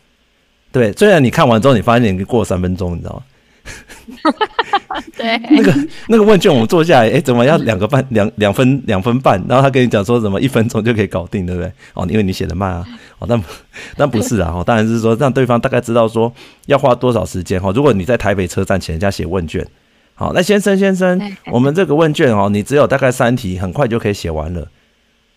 [0.72, 3.24] 对，虽然你看完之后你发现你过了三分钟，你知道吗？
[5.16, 5.74] 对，那个
[6.08, 9.42] 那个问卷我们做下来，哎、欸，怎么要两个半两两分两分半？
[9.48, 11.72] 然后他跟你讲说什么一分钟就可以搞定，对不对？
[11.94, 12.86] 哦，因为你写的慢啊，
[13.20, 13.42] 哦，但
[13.96, 16.32] 但不是啊，哦，当然是说让对方大概知道说
[16.66, 17.72] 要花多少时间哈。
[17.74, 19.66] 如果你在台北车站请人家写问卷，
[20.16, 24.68] 好，那先生先生，我们这个问卷哦，你只有大概三题，很快就可以写完了，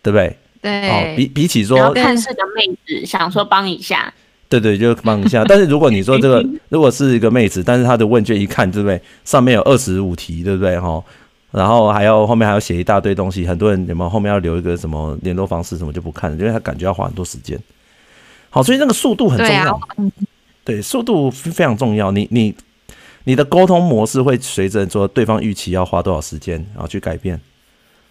[0.01, 0.37] 对不对？
[0.61, 4.13] 对，哦，比比起说看是个妹子，想说帮一下。
[4.49, 5.43] 对对，就帮一下。
[5.43, 9.01] 但是如果你说这个， 如果是一个妹子，但是她的问卷一看，对不对？
[9.25, 10.79] 上面有二十五题，对不对？
[10.79, 11.03] 哈，
[11.51, 17.59] 然后还要后面还要写一大堆东西，很多人有没有后面要留一个什么联络方式什么就不看了，因为他感觉要花很多时间。
[18.49, 19.53] 好，所以那个速度很重要。
[19.53, 20.11] 对啊，
[20.63, 22.11] 对，速度非常重要。
[22.11, 22.55] 你你
[23.25, 27.37] 你的沟通模式会随着说对方预期要花多少时间，然后去改变，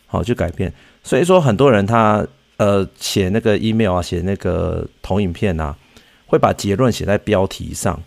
[0.06, 0.70] 好去改变。
[1.02, 2.26] 所以说很多人他
[2.58, 5.74] 呃写那个 email 啊，写那个投影片啊。
[6.26, 8.02] 会把结论写在标题上，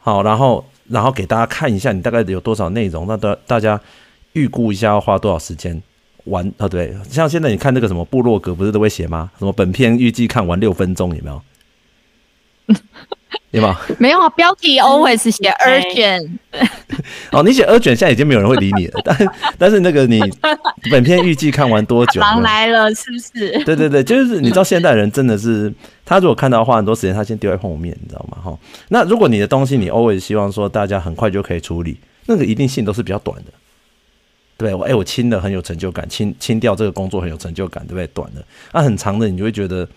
[0.00, 3.80] 好，然后然后给大家看一下你大概有多少内容，那大大家
[4.32, 5.80] 预估一下要花多少时间
[6.24, 6.66] 完啊？
[6.66, 9.30] 对，像现在你看那个什么部落格不是都会写吗？
[9.38, 11.42] 什么本片预计看完六分钟，有没有？
[13.50, 13.78] 有吗？
[13.98, 16.30] 没有啊，标题 always 写 urgent。
[17.32, 19.00] 哦，你写 urgent，现在已经没有人会理你了。
[19.04, 19.16] 但
[19.58, 20.20] 但是那个你
[20.90, 22.20] 本片预计看完多久？
[22.20, 23.64] 狼来了，是不是？
[23.64, 25.72] 对对对，就是你知道现代人真的是，
[26.04, 28.38] 他如果看到花很多时间，他先丢在后面，你知道吗？
[28.42, 28.56] 哈，
[28.88, 33.52] 那如果你的东西你 always 希望说大家很快就可以处理，那个一定性都是比较短的。
[34.60, 38.06] 对，我哎，我清的很有成就感，清清掉这个工作很有成就感，对不对？
[38.08, 38.44] 短的，
[38.74, 39.88] 那、啊、很长的，你就会觉得，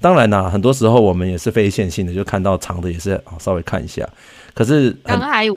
[0.00, 4.08] 当然啦，很多时候我们也是非线性的，就看到长的也是稍微看一下。
[4.54, 5.56] 可是刚刚还以为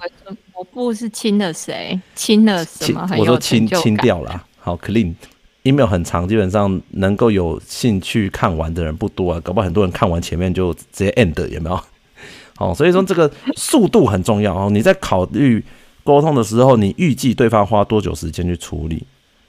[0.55, 3.07] 我不是清了谁，清了什么？
[3.19, 11.79] 我说清清掉了，好 clean，email 很长，基本上能够有兴趣看完的人不多啊，搞不好很多人看完前面就直接 end，有没有？
[12.57, 15.63] 好，所以说这个速度很重要哦，你在考虑。
[16.05, 19.03] 沟通的时候，你预计对方花多久时间去处理，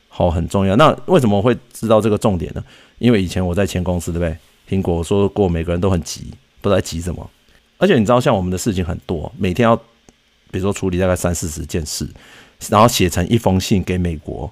[0.09, 0.75] 好，很重要。
[0.75, 2.65] 那为什么会知道这个重点呢？
[2.99, 4.37] 因为以前我在前公司，对不对？
[4.79, 6.33] 苹果说过，每个人都很急，
[6.63, 7.31] 不知道急什么。
[7.77, 9.77] 而且你知道，像我们的事情很多，每天要，
[10.51, 12.09] 比如说处理大概三四十件事，
[12.71, 14.51] 然后写成一封信给美国。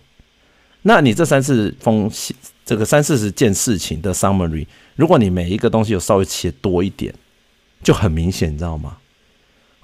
[0.83, 2.37] 那你这三四封信，
[2.67, 7.15] 这个三四十件事情的 summary，如果你每一个东西有稍微写多一点，
[7.83, 8.99] 就很明显，你知道吗？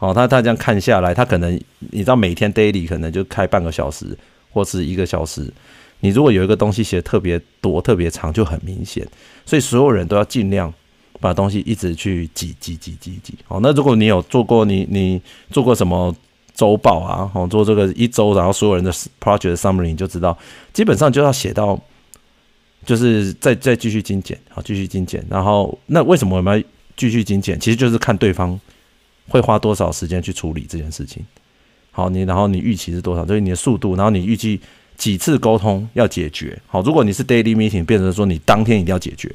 [0.00, 4.06] 哦，他他这样看下来，他可能你知道每天 daily 可能就开半个小时
[4.50, 5.52] 或是一个小时。
[6.00, 9.06] 你如果有一个东西写特别多、特别长，就很明显。
[9.44, 10.72] 所以所有人都要尽量
[11.20, 13.34] 把东西一直去挤挤挤挤挤。
[13.46, 15.20] 好，那如果你有做过你你
[15.50, 16.16] 做过什么
[16.54, 17.30] 周报啊？
[17.34, 18.90] 哦，做这个一周，然后所有人的
[19.22, 20.36] project summary，你就知道，
[20.72, 21.78] 基本上就要写到，
[22.86, 25.22] 就是再再继续精简，好，继续精简。
[25.28, 27.60] 然后那为什么我们要继续精简？
[27.60, 28.58] 其实就是看对方。
[29.30, 31.24] 会花多少时间去处理这件事情？
[31.92, 33.24] 好，你然后你预期是多少？
[33.24, 34.60] 就是你的速度，然后你预计
[34.96, 36.60] 几次沟通要解决？
[36.66, 39.34] 好，如果你是 daily meeting，变成说你当天一定要解决，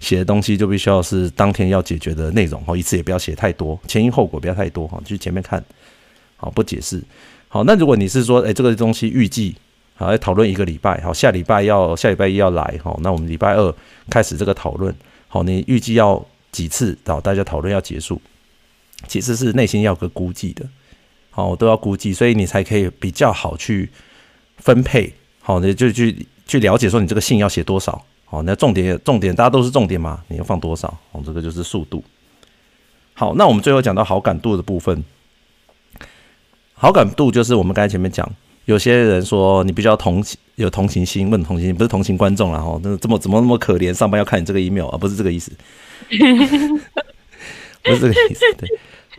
[0.00, 2.62] 写的东西就必须要是当天要解决的内容。
[2.64, 4.86] 好，一次也不要写太多，前因后果不要太多。
[4.88, 5.62] 好，就前面看，
[6.36, 7.02] 好不解释。
[7.48, 9.54] 好，那如果你是说，哎，这个东西预计
[9.94, 13.74] 好要讨论一个礼拜，好，下礼拜要下礼拜一要来，好，那我们礼拜二
[14.10, 14.94] 开始这个讨论。
[15.28, 16.96] 好，你预计要几次？
[17.06, 18.20] 好，大家讨论要结束。
[19.06, 20.66] 其实是内心要个估计的，
[21.30, 23.88] 好，我都要估计，所以你才可以比较好去
[24.56, 32.02] 分配，好，你就去去了解说你这个信要写多少，好，那重点重点大家都是重点嘛，你要放多少，哦，这个就是速度。
[33.14, 35.04] 好，那我们最后讲到好感度的部分，
[36.74, 38.28] 好感度就是我们刚才前面讲，
[38.64, 45.52] 有些人说你比较同情，有同情心，问同情心不是同情观众啦，哈，那怎么怎么那么可怜，上班要看你这个 email 啊，不是这个意思。
[47.86, 48.68] 不是这个意思，对，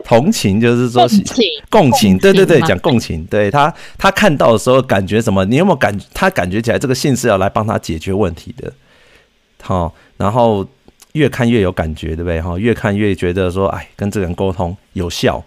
[0.04, 5.44] 同情就是说共情，共情，对对对，讲共情，对他他看到的时候感觉什么？
[5.44, 5.98] 你有没有感？
[6.14, 8.72] 他感觉起来这个信是要来帮他解决问题的，
[9.62, 10.66] 好，然后
[11.12, 12.40] 越看越有感觉，对不对？
[12.40, 15.44] 哈，越看越觉得说，哎，跟这个人沟通有效。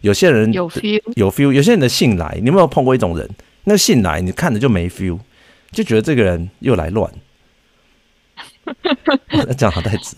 [0.00, 3.26] 有些人有 feel，有 feel，有些人的信来，你有没有碰过一种人？
[3.64, 5.18] 那个信来，你看着就没 feel，
[5.72, 7.10] 就觉得这个人又来乱。
[9.56, 10.14] 讲好太直。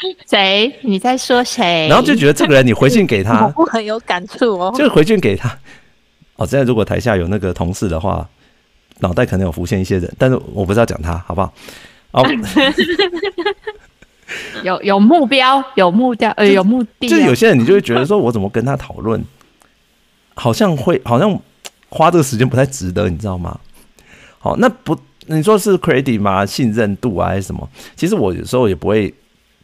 [0.28, 0.72] 谁？
[0.82, 1.86] 你在说谁？
[1.88, 4.72] 然后就觉得这个人，你回信给他， 我很有感触哦。
[4.76, 5.48] 就回信给他。
[6.36, 8.28] 哦，现在如果台下有那个同事的话，
[9.00, 11.52] 脑袋可能有浮现一些人，但是我不知道讲他，好不好？
[12.12, 12.24] 哦。
[14.62, 17.08] 有有目标，有目标，呃，有目的。
[17.08, 19.24] 就有些人，你就会觉得说，我怎么跟他讨论，
[20.34, 21.40] 好像会，好像
[21.88, 23.58] 花这个时间不太值得，你知道吗？
[24.38, 24.94] 好，那不，
[25.26, 26.44] 你说是 credit 吗？
[26.44, 27.66] 信任度啊，还是什么？
[27.96, 29.12] 其实我有时候也不会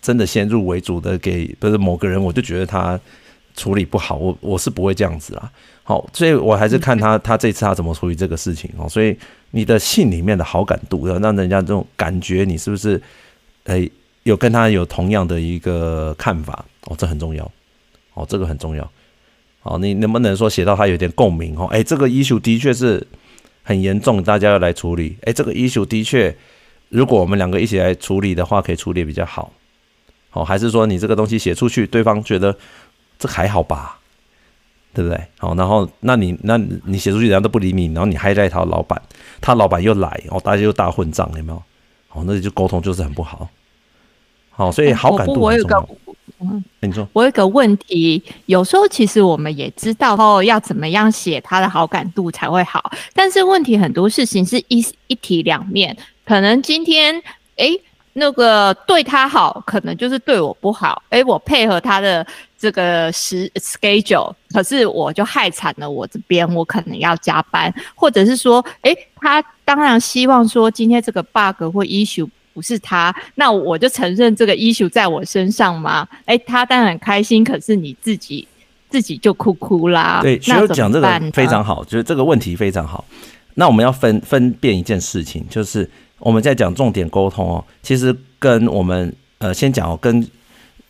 [0.04, 3.00] 真的先入为主的给，不是某个人，我就觉得他
[3.56, 5.50] 处理不好，我我是不会这样子啦。
[5.82, 8.86] 好，所以我还是看他他这次他怎么处理这个事情哦。
[8.86, 9.16] 所以
[9.52, 13.00] 你的信里面的好感度，要让人家这种感觉，你是不是？
[13.64, 13.90] 哎。
[14.24, 17.44] 有跟他有同样的一个看法哦，这很重要
[18.14, 18.90] 哦，这个很重要。
[19.60, 21.66] 好，你能不能说写到他有点共鸣哦？
[21.66, 23.06] 哎，这个 issue 的确是
[23.62, 25.14] 很严重，大家要来处理。
[25.24, 26.34] 哎，这个 issue 的确，
[26.88, 29.52] 如果我们两个一起来处理的话，可以处理比较好。
[30.34, 32.54] 哦，还是说你这个东西写出去，对方觉得
[33.18, 33.98] 这还好吧？
[34.92, 35.20] 对不对？
[35.38, 39.00] 好，然后那你那你写出去，人家都不理你，然后你还在他老板，
[39.40, 41.62] 他老板又来哦，大家又大混账，有没有？
[42.12, 43.48] 哦，那就沟通就是很不好。
[44.50, 45.80] 好，所以好感度很重要。
[45.80, 57.20] 我，我有个，嗯，你说，我有个问题，有时候其实我们也知道哦，要怎么样写他的好感度才会好，但是问题很多事情是一一体两面，可能今天
[57.56, 57.66] 哎
[58.14, 62.26] 那个对他好，可能就是对我不好，哎，我配合他的
[62.58, 72.26] 这个时 schedule，可是我就害惨了我这边，我可能要加班，或者是说，哎，他当然希望说今天这个 bug 或 issue。
[72.54, 76.06] 不是他，那我就承认这个 issue 在我身上吗？
[76.20, 78.46] 哎、欸，他当然很开心，可是你自己
[78.88, 80.20] 自己就哭哭啦。
[80.22, 83.04] 对，其实讲这个非常好，就是这个问题非常好。
[83.54, 85.90] 那我们要分分辨一件事情，就是
[86.24, 90.26] 我们在讲重点沟通哦，其实跟我们呃先讲哦，跟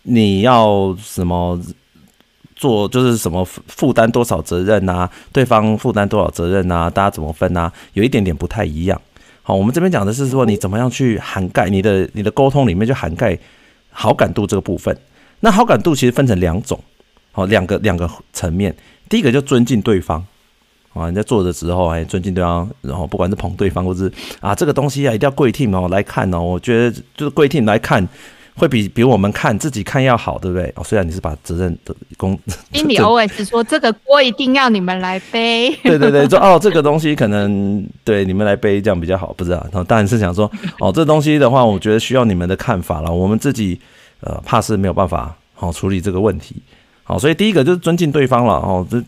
[0.03, 1.61] 你要什么
[2.55, 9.01] 做，就是什么负担多少责任啊，对方负担多少责任啊，大家怎么分啊，有一点点不太一样。
[9.43, 13.37] 好，我们这边讲的是说，你怎么样去涵盖你的你的沟通里面，就涵盖
[13.91, 14.97] 好感度这个部分。
[15.41, 16.79] 那好感度其实分成两种，
[17.33, 18.73] 好，两个两个层面。
[19.09, 20.25] 第一个就尊敬对方，
[20.95, 28.09] 啊，你在做的时候哎，尊敬对方，然后不管是捧对方，或是啊，这个东西啊，一定要贵 team 哦来看哦，我觉得就是贵 team 来看。
[28.57, 30.73] 会比比我们看自己看要好，对不对？
[30.77, 32.39] 哦，虽然你是把责任的公，
[32.73, 35.75] 心里 OS 说这个锅一定要你们来背。
[35.83, 39.57] 对对对，说哦，这个东西可能对你们来背这样比较好，不知道。
[39.73, 43.13] 然后当然是想说，哦，这东西的话，我觉得需要你们的看法了。
[43.13, 43.77] 我们自己
[44.21, 46.55] 呃，怕是没有办法好处理这个问题。
[47.03, 49.03] 好，所以第一个就是尊敬对方了哦，就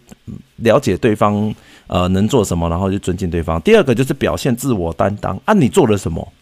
[0.57, 1.55] 了解对方
[1.87, 3.61] 呃能做什么，然后就尊敬对方。
[3.63, 6.33] 第二个就是表现自我担当啊，你做了什么？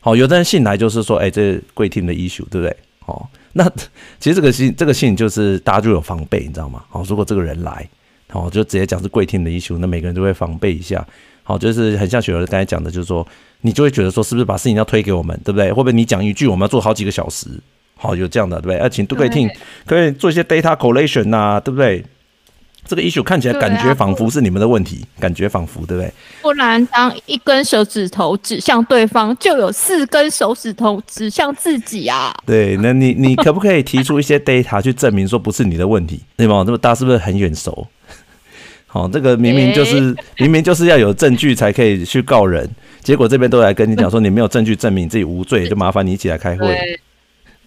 [0.00, 2.76] 好，有的人信来就是说，哎、欸，这贵 team 的 issue，对不对？
[3.06, 3.68] 哦，那
[4.20, 6.84] 其实这个信，这个信就是大家就有防备，你知道吗？
[6.88, 7.88] 好，如果这个人来，
[8.28, 11.06] 好，就直接讲是贵 team 的 issue，那每个人都会防备一下。
[11.42, 13.26] 好，就是很像雪儿刚才讲的，就是说，
[13.62, 15.68] 你就会觉得说，是不是把事情要推给我们，对不对？
[15.70, 17.48] 会不会你讲一句，我们要做好几个小时？
[17.96, 18.78] 好，有这样的，对不对？
[18.78, 19.50] 要请贵 team
[19.86, 22.04] 可以做一些 data collation 呐、啊，对不对？
[22.88, 26.12] 这个 issue 看起来感觉仿佛是你们的问题，啊、感觉仿佛对不对？
[26.40, 32.34] 不然，当一根手指头指向对方，就有四根手指头指向自己啊！
[32.46, 36.22] 对，那你你可不可以提出一些 data 去证明说不是你的问题？
[36.38, 36.64] 对吗？
[36.64, 37.86] 这么大是不是很眼熟？
[38.90, 42.66] 好，这个明明就是、欸、明明就是要有证据才可以去告人，
[43.02, 46.98] 结果这边都来跟你讲说你没有证据证明自己无罪， 就麻烦你一起来开会。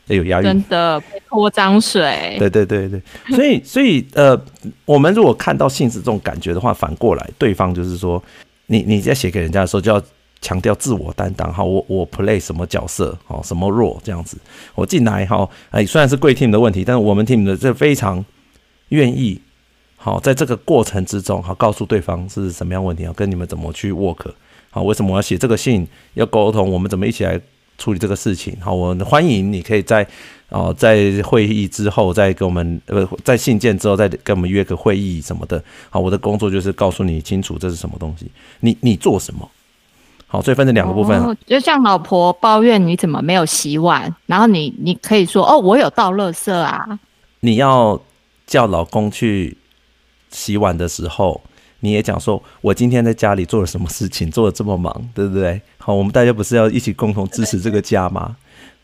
[0.08, 2.36] 有压力，真的泼脏水。
[2.38, 3.02] 对对对对，
[3.36, 4.40] 所以所以呃，
[4.86, 8.22] 我们如果看到信是这种感觉的话，反过来，对方就是说，
[8.66, 10.02] 你你在写给人家的时候，就要
[10.42, 11.54] 强调自我担当。
[11.54, 14.38] 好，我我 play 什么角色，好，什么 role 这样子。
[14.76, 18.24] 我进来哈，哎，虽然是贵 team 的问题，但是我们 team 的这非常
[18.90, 19.40] 愿意，
[19.96, 24.32] 好，在这个过程之中，好，告诉对方是什么样问题，要跟你们怎么去 work。
[24.72, 25.88] 好，为什么我要写这个信？
[26.16, 27.40] 要沟通，我们怎么一起来？
[27.82, 30.08] 处理这个事情，好，我欢迎你可以在
[30.50, 35.64] 哦，在会议之后再跟我们呃，在信件之后再跟我们约个会议什么的。
[35.90, 38.30] 好，我的工作就是告诉你清楚这是什么东西，
[38.60, 39.50] 你你做什么？
[40.28, 41.20] 好，所以分成两个部分。
[41.20, 47.00] 哦，就像老婆抱怨你怎么没有洗碗，然后你你可以说哦，我有倒垃圾啊。
[47.40, 48.00] 你要
[48.46, 49.58] 叫老公去
[50.30, 51.42] 洗碗的时候，
[51.82, 55.62] 你也讲说，我今天在家里做了什么事情， 做的这么忙，对不对？
[55.78, 58.36] 好，我们大家不是要一起共同支持这个家吗？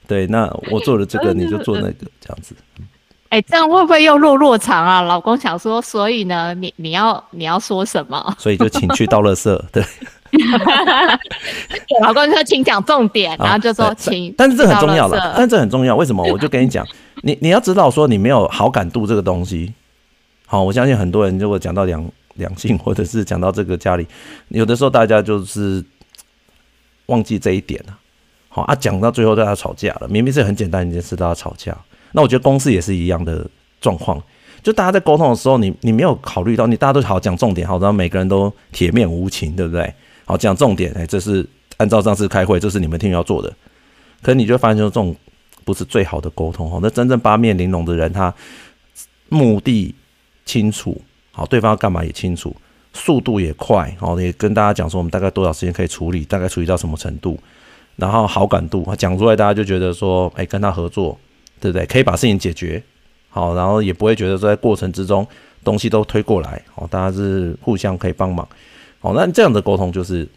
[0.08, 2.56] 对，那我做了这个，你就做那个，这样子。
[3.30, 5.02] 哎，这样会不会又落落场啊？
[5.02, 8.36] 老公想说，所以呢，你你要你要说什么？
[8.40, 9.84] 所以就请去倒垃圾，对。
[12.02, 14.34] 老公说，请讲重点，然后就说请。
[14.38, 16.24] 但是这很重要了，但这很重要，为什么？
[16.32, 16.86] 我就跟你讲，
[17.24, 19.74] 你你要知道说，你没有好感度这个东西。
[20.46, 22.02] 好，我相信很多人如果讲到两
[22.38, 24.08] 两性， 或者是讲到这个家里，
[24.50, 25.84] 有的时候大家就是
[27.08, 27.98] 忘记这一点了。
[28.50, 31.78] 好啊，讲到最后大家吵架了，明明是很简单一件事大家吵架。
[32.14, 33.48] 那我觉得公司也是一样的
[33.80, 34.20] 状况，
[34.64, 39.94] 就大家在沟通的时候，你你没有考虑到，你大家都好讲重点，好，然后每个人都铁面无情，对不对？
[40.26, 43.54] 好，讲重点，哎，这是按照上次开会，这是你们听要做的。
[44.24, 45.16] 可是你就发现说，这种
[45.64, 48.34] 不是最好的沟通，哈，那真正八面玲珑的人，他
[49.30, 49.94] 目的
[50.46, 51.00] 清楚，
[51.38, 52.54] 好，对方要干嘛也清楚，
[52.92, 57.40] 速度也快，好，也跟大家讲说，我们大概多少时间可以处理，大概处理到什么程度，
[57.96, 61.18] 然后好感度，讲出来，大家就觉得说，哎，跟他合作。
[61.60, 61.88] 对不对？
[61.88, 62.84] 可以把事情解决
[63.32, 65.26] 好，然后也不会觉得说在过程之中
[65.64, 68.48] 东西都推过来，好，大家是互相可以帮忙，
[69.00, 70.28] 好，那这样的沟通就是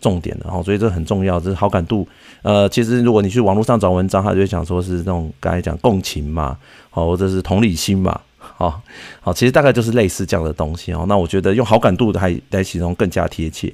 [0.00, 2.08] 重点的，好，所以这很重要，这是好感度。
[2.40, 6.56] 呃，其实如果你去网络上找文章，他就会讲说是那种刚才讲共情嘛，
[6.88, 8.18] 好，或者是同理心嘛，
[8.58, 8.82] 好，
[9.20, 11.06] 好，其实大概就是类似这样的东西哦。
[11.08, 13.72] 那我觉得用好感度的还来形容更加贴切，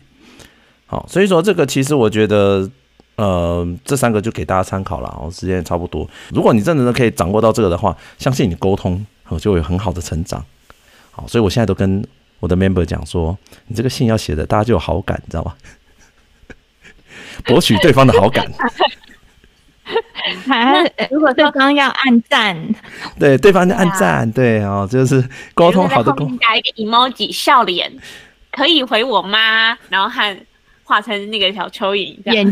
[0.87, 2.71] 好，所以说这个其实我觉得。
[3.17, 6.05] 呃，这三个就给大家参考了，哦，时间也差不多。
[6.31, 9.07] 如果你真的可以掌握到这个的话，相信你沟通
[9.39, 10.45] 就会有很好的成长。
[11.13, 12.05] 好，所以我现在都跟
[12.41, 15.55] 我的 member 讲说，你这个信要写的，大家就有好感，你知道吗？
[17.47, 18.51] 博取对方的好感。
[20.47, 22.75] 还如果对方要 按赞，
[23.19, 25.23] 对，对方就按赞，对哦，就是
[25.55, 26.39] 沟通好的沟通。
[26.39, 27.93] 加一个 emoji 笑脸，
[28.53, 29.77] 可以回我吗？
[29.89, 30.37] 然后和。
[30.87, 32.47] 画成那个小蚯蚓，眼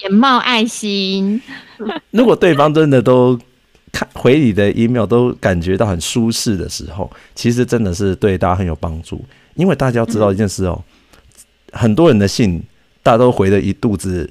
[0.00, 1.40] 眼冒爱心。
[2.10, 3.38] 如果对方真的都
[3.92, 9.24] 看回你的 email 都感觉到很舒适的时候，其实真的是对大家很有帮助。
[9.54, 10.82] 因为大家要知道一件事哦，
[11.70, 12.60] 嗯、很多人的信
[13.00, 14.28] 大家都回了一肚子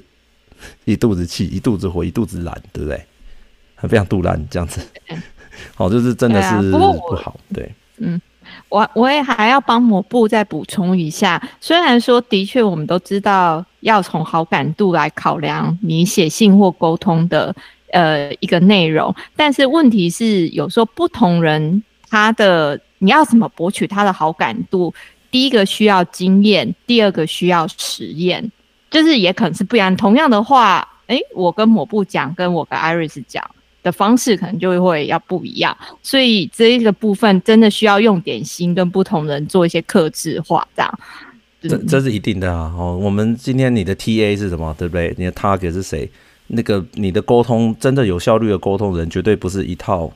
[0.84, 3.04] 一肚子气，一肚子火，一肚子懒，对不对？
[3.74, 4.80] 很非常肚懒这样子。
[5.74, 8.20] 好，就是真的是不好，对，嗯。
[8.68, 17.54] 我我也还要帮抹布再补充一下，虽然说的确我们都知道要从好感度来考量你写信或沟通的
[17.90, 24.92] 呃一个内容，但是问题是有时候不同人他的你要怎么博取他的好感度，
[25.30, 28.52] 第一个需要经验，第二个需要实验，
[28.94, 29.94] 就是也可能是不一样。
[29.96, 33.44] 同样的话，诶，我跟抹布讲，跟我跟 Iris 讲。
[33.82, 40.98] 的方式可能就会要不一样，所以这一个部分真的需要用点心，跟不同人做一些克制化，这样。
[41.60, 42.72] 这这是一定的啊！
[42.74, 45.14] 哦，我们今天你的 TA 是什么，对不对？
[45.18, 46.10] 你的 target 是谁？
[46.46, 50.10] 那个你的沟通真的有效率的沟通人，绝对不是一套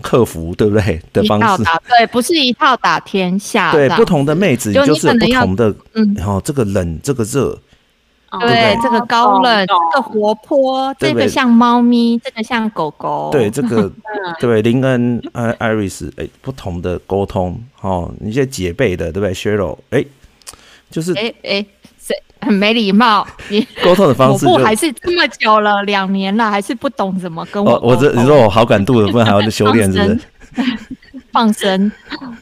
[0.00, 1.02] 客服，对不对？
[1.12, 3.72] 的方式对，不是一套打天下。
[3.72, 7.58] 对，不同的妹子就是不同的，嗯，然后这个冷，这个热。
[8.38, 13.28] 对，对，这个高冷，这个活泼，这个像猫咪，这个像狗狗。
[13.32, 13.90] 对，这个
[14.38, 20.04] 对林恩、艾艾瑞斯，哎，不同的沟通，哦，一些姐辈的，对不对？Sheryl，哎，
[20.90, 21.66] 就是哎哎，
[21.98, 23.26] 谁很没礼貌？
[23.48, 27.80] 你 沟通的方式，我还是这么久了，两年了，还是不懂怎么跟我、哦。
[27.82, 30.20] 我这你说我好感度的部分还要修炼，是不是？
[31.32, 31.90] 放生。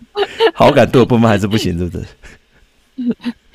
[0.52, 2.04] 好感度的部分还是不行，是不是？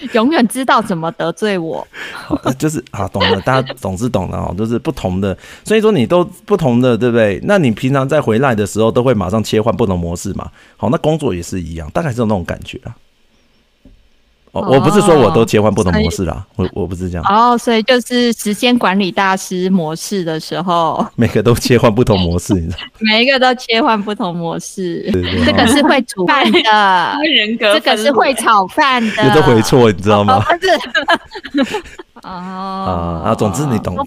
[0.13, 7.39] 永远知道怎么得罪我， 好，就是啊，懂了，大家总是懂的哦，就是不同的，所以说你都不同的，对不对？
[7.43, 10.49] 那你平常在回来的时候，都会马上切换不同模式嘛？
[10.77, 12.95] 好，那工作也是一样，大概是有那种感觉啊。
[14.53, 17.25] 哦，我不是说我都切换不同模式啦，我我不是这样。
[17.27, 22.77] 哦，所以就是时间管理大师模式的时候， 每个都切换不同模式，你知道？
[23.01, 26.59] 每一个都切换不同模式，对对对，这个是会煮饭的
[27.27, 30.45] 人格，这个是会炒饭的，有的回错，你知道吗？
[32.21, 33.97] 哦，啊啊，总之你懂，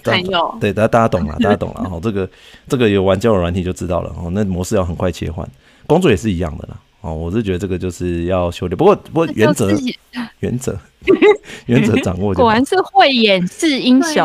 [0.61, 1.91] 对，大家大家懂了，大家懂了。
[1.91, 2.31] 哦，这个
[2.69, 4.11] 这个有玩交友软体就知道了。
[4.17, 5.45] 哦，那模式要很快切换，
[5.89, 6.77] 工作也是一样的啦。
[7.07, 9.71] 哦，我是觉得这个就是要修炼，不过不过原则
[10.41, 10.77] 原则
[11.67, 14.25] 原则掌握，果然是会演是英雄。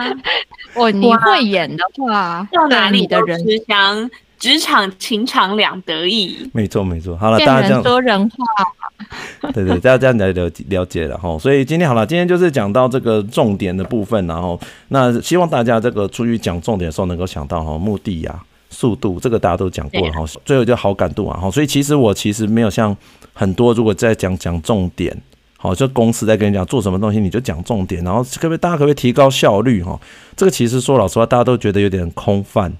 [0.74, 6.50] 哦，你会演的话，到哪里的人想职场情场两得意。
[6.52, 11.38] 没错没错，好了，大家这样说人话， 对对，大家这样来了了解了哈。
[11.38, 18.42] 所以今天好了，今天就是讲到这个重点的部分，然后那希望大家这个出去讲重点的时候，能够想到哈目的呀。
[18.76, 20.22] 速度，这个大家都讲过了哈。
[20.44, 21.50] 最后就好感度啊哈。
[21.50, 22.94] 所以其实我其实没有像
[23.32, 25.16] 很多如果在讲讲重点，
[25.56, 29.98] 好，就公司在跟你讲做什么东西，你就讲重点，然后可不可以大家可不可以提高效率哈？
[30.36, 32.70] 这个其实说老实话，大家都觉得有点空泛。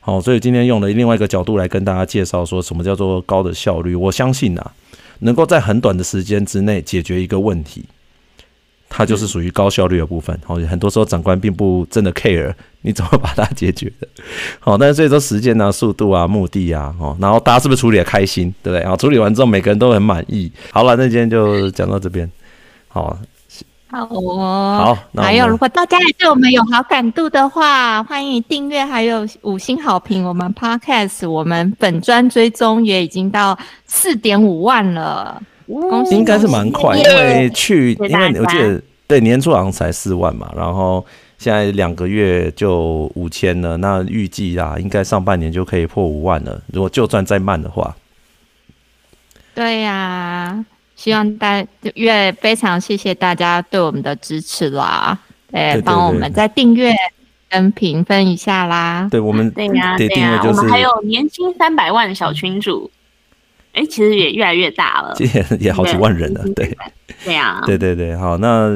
[0.00, 3.94] 好，所以今天用了另外一个角度来跟大家介绍，说什么叫做高的效率。
[3.94, 4.72] 我相信啊，
[5.20, 7.84] 能够在很短的时间之内解决一个问题，
[8.90, 10.38] 它就是属于高效率的部分。
[10.44, 14.08] 好，很多时候长官并不真的 care 你怎么把它解决的。
[14.58, 18.84] 好， 但是所以说时间啊、速度啊、目的啊，哦，然后大家是不是处理的开心，对不对？
[18.86, 20.52] 好，处理完之后每个人都很满意。
[20.72, 22.30] 好了，那今天就讲到这边。
[22.88, 23.16] 好。
[23.92, 25.20] 好哦，好。
[25.20, 30.24] 还有，如果大家也对我们有好感度的话，欢迎订阅，还有五星好评。
[30.24, 35.42] 我们 Podcast，我们本专追踪也已经到四点五万了，
[35.78, 36.14] 恭喜！
[36.14, 41.04] 应该是蛮快，因为去，因为我记得对年初好像才四万嘛，然后
[41.38, 46.60] 现在两个月就五千了，那预计啊，应该上半年就可以破五万了。
[46.72, 47.96] 如果就算再慢的话，
[49.54, 50.66] 对呀、啊。
[50.96, 51.64] 希望大
[51.94, 55.18] 越非常谢谢大家对我们的支持啦，
[55.50, 56.92] 对，帮我们再订阅
[57.48, 59.08] 跟评分一下啦。
[59.10, 62.90] 对我们对呀对呀，我们还有年薪三百万的小群主，
[63.72, 66.42] 哎，其实也越来越大了，也也好几万人了。
[66.54, 66.76] 对
[67.24, 68.70] 对呀，对对对，好，那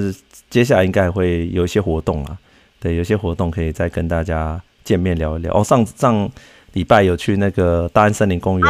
[0.50, 2.36] 接下来应该会有一些活动啊，
[2.80, 5.52] 对，有些活动可以再跟大家见面聊一聊。
[5.54, 6.30] 哦，上上。
[6.74, 8.68] 礼拜有去那个大安森林公园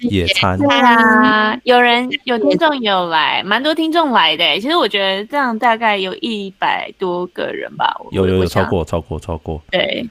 [0.00, 4.44] 野餐，对啊，有人有听众有来，蛮多听众来的。
[4.60, 9.62] 其实我觉得这样大概有一百多个人吧，有有有超过超过超过。
[9.70, 10.06] 对，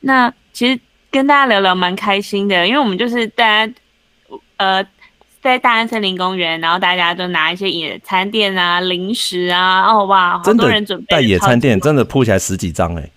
[0.00, 0.80] 那其实
[1.10, 3.70] 跟大家聊聊蛮开心的，因为我们就是大家
[4.56, 4.82] 呃
[5.42, 13.10] 在大安森林公园，然后大家都拿一些野餐垫啊、零食啊，哦哇，好多人准备带野餐垫，真的铺起来十几张哎，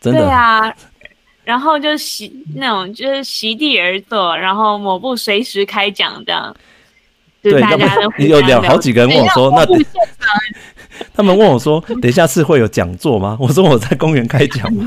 [0.00, 0.20] 真的。
[0.20, 0.74] 对啊。
[1.44, 6.56] 然后就席那种就是席地而坐，然后某部随时开讲这样，
[7.42, 9.66] 对，大家都有两好几个人问我说，那
[11.12, 13.36] 他们问我说，等一下是会有讲座吗？
[13.40, 14.86] 我说我在公园开讲吗？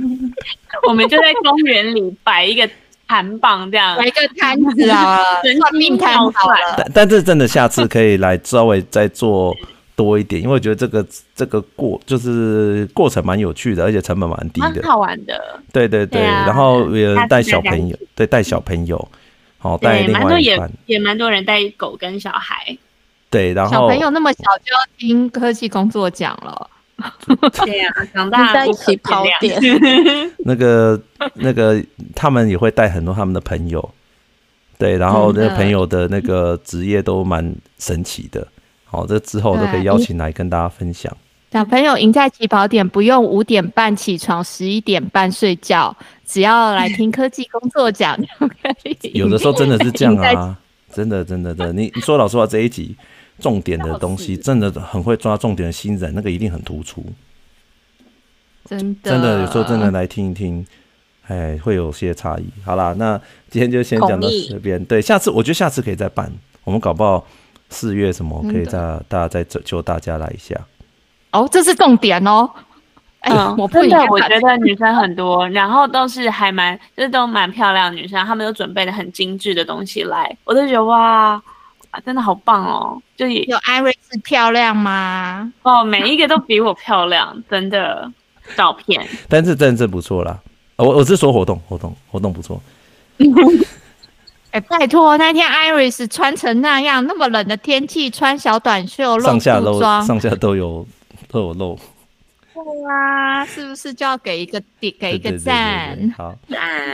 [0.88, 2.66] 我们就在公园里摆一个
[3.08, 5.18] 摊棒这样，来一个摊子啊，
[5.58, 6.74] 算命摊好了。
[6.76, 9.54] 但但是真的下次可以来稍微再做。
[9.96, 11.02] 多一点，因为我觉得这个
[11.34, 15.58] 这个过就是过程蛮有趣的，而且成本蛮低的，蛮好玩的。
[15.72, 19.08] 对对对，然后有人带小朋友，对，带小朋友，
[19.56, 22.76] 好带另外一半，也蛮多人带狗跟小孩。
[23.30, 26.70] 对，然后小朋友那么小就要听科技工作讲了，
[27.64, 29.58] 对呀、啊，长大 在一起跑点。
[30.44, 31.00] 那个
[31.34, 31.82] 那个
[32.14, 33.90] 他们也会带很多他们的朋友，
[34.78, 38.46] 对，然后那个朋友的那个职业都蛮神奇的。
[38.84, 41.14] 好，这之后都可以邀请来跟大家分享。
[41.52, 45.94] 小朋友赢在起跑点，不用五点半起床，十一点半睡觉，
[46.26, 48.54] 只要来听科技工作讲 就可
[48.84, 49.12] 以。
[49.14, 50.58] 有的时候真的是这样啊，
[50.92, 51.72] 真的真的真的。
[51.72, 52.94] 你你说老实话，这一集
[53.40, 57.04] 重点的东西真的很会抓重点的新人，那个一定很突出。
[58.66, 60.66] 真的真的有时候真的来听一听，
[61.28, 62.44] 哎，会有些差异。
[62.64, 63.20] 好啦，那
[63.50, 64.84] 今天就先讲到这边。
[64.84, 66.32] 对，下次我觉得下次可以再办，
[66.64, 67.26] 我们搞不好。
[67.68, 70.54] 四月什么可以再大家再求大家来一下？
[71.32, 72.48] 哦，这是重点哦。
[73.22, 81.42] 嗯，我真的我觉得女生很多，然后都是还蛮就是都蛮漂亮女生，她们都准备的很精致的东西来，我都觉得哇，
[82.04, 83.02] 真的好棒哦。
[83.16, 85.52] 就也有 Iris 漂亮吗？
[85.62, 88.08] 哦，每一个都比我漂亮，真的
[88.54, 89.04] 照片。
[89.28, 90.38] 但是真的是不错啦，
[90.76, 92.60] 我我是说活动活动活动不错。
[94.52, 100.86] 哎、欸，拜托，那天 Iris 穿成那样，那么冷的天气，穿小短袖露上下露，上下都有
[101.28, 101.78] 都有露。
[102.54, 106.14] 对啊，是不是就要给一个点， 给一个赞？
[106.16, 106.34] 好，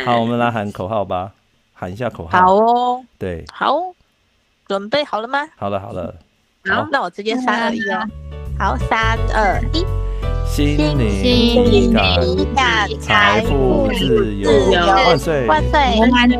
[0.05, 1.33] 好，我们来喊口号吧，
[1.73, 2.41] 喊一下口号。
[2.41, 3.79] 好哦，对，好，
[4.67, 5.49] 准备好了吗？
[5.57, 6.15] 好了，好了。
[6.69, 8.01] 好，那我直接三二一哦。
[8.59, 9.85] 好，三二一。
[10.53, 12.21] 心灵体感，
[13.01, 15.81] 财富自由万岁万岁
[16.11, 16.37] 万岁！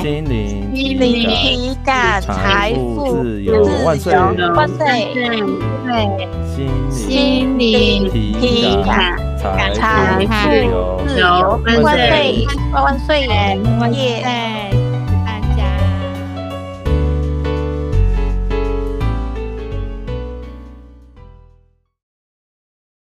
[0.00, 5.12] 心灵心灵体感，财富自由万岁万岁！
[5.84, 6.56] 岁，
[6.90, 9.18] 心灵体感，
[9.74, 11.84] 财富自由万岁
[12.72, 13.28] 万岁！
[14.00, 14.83] 耶！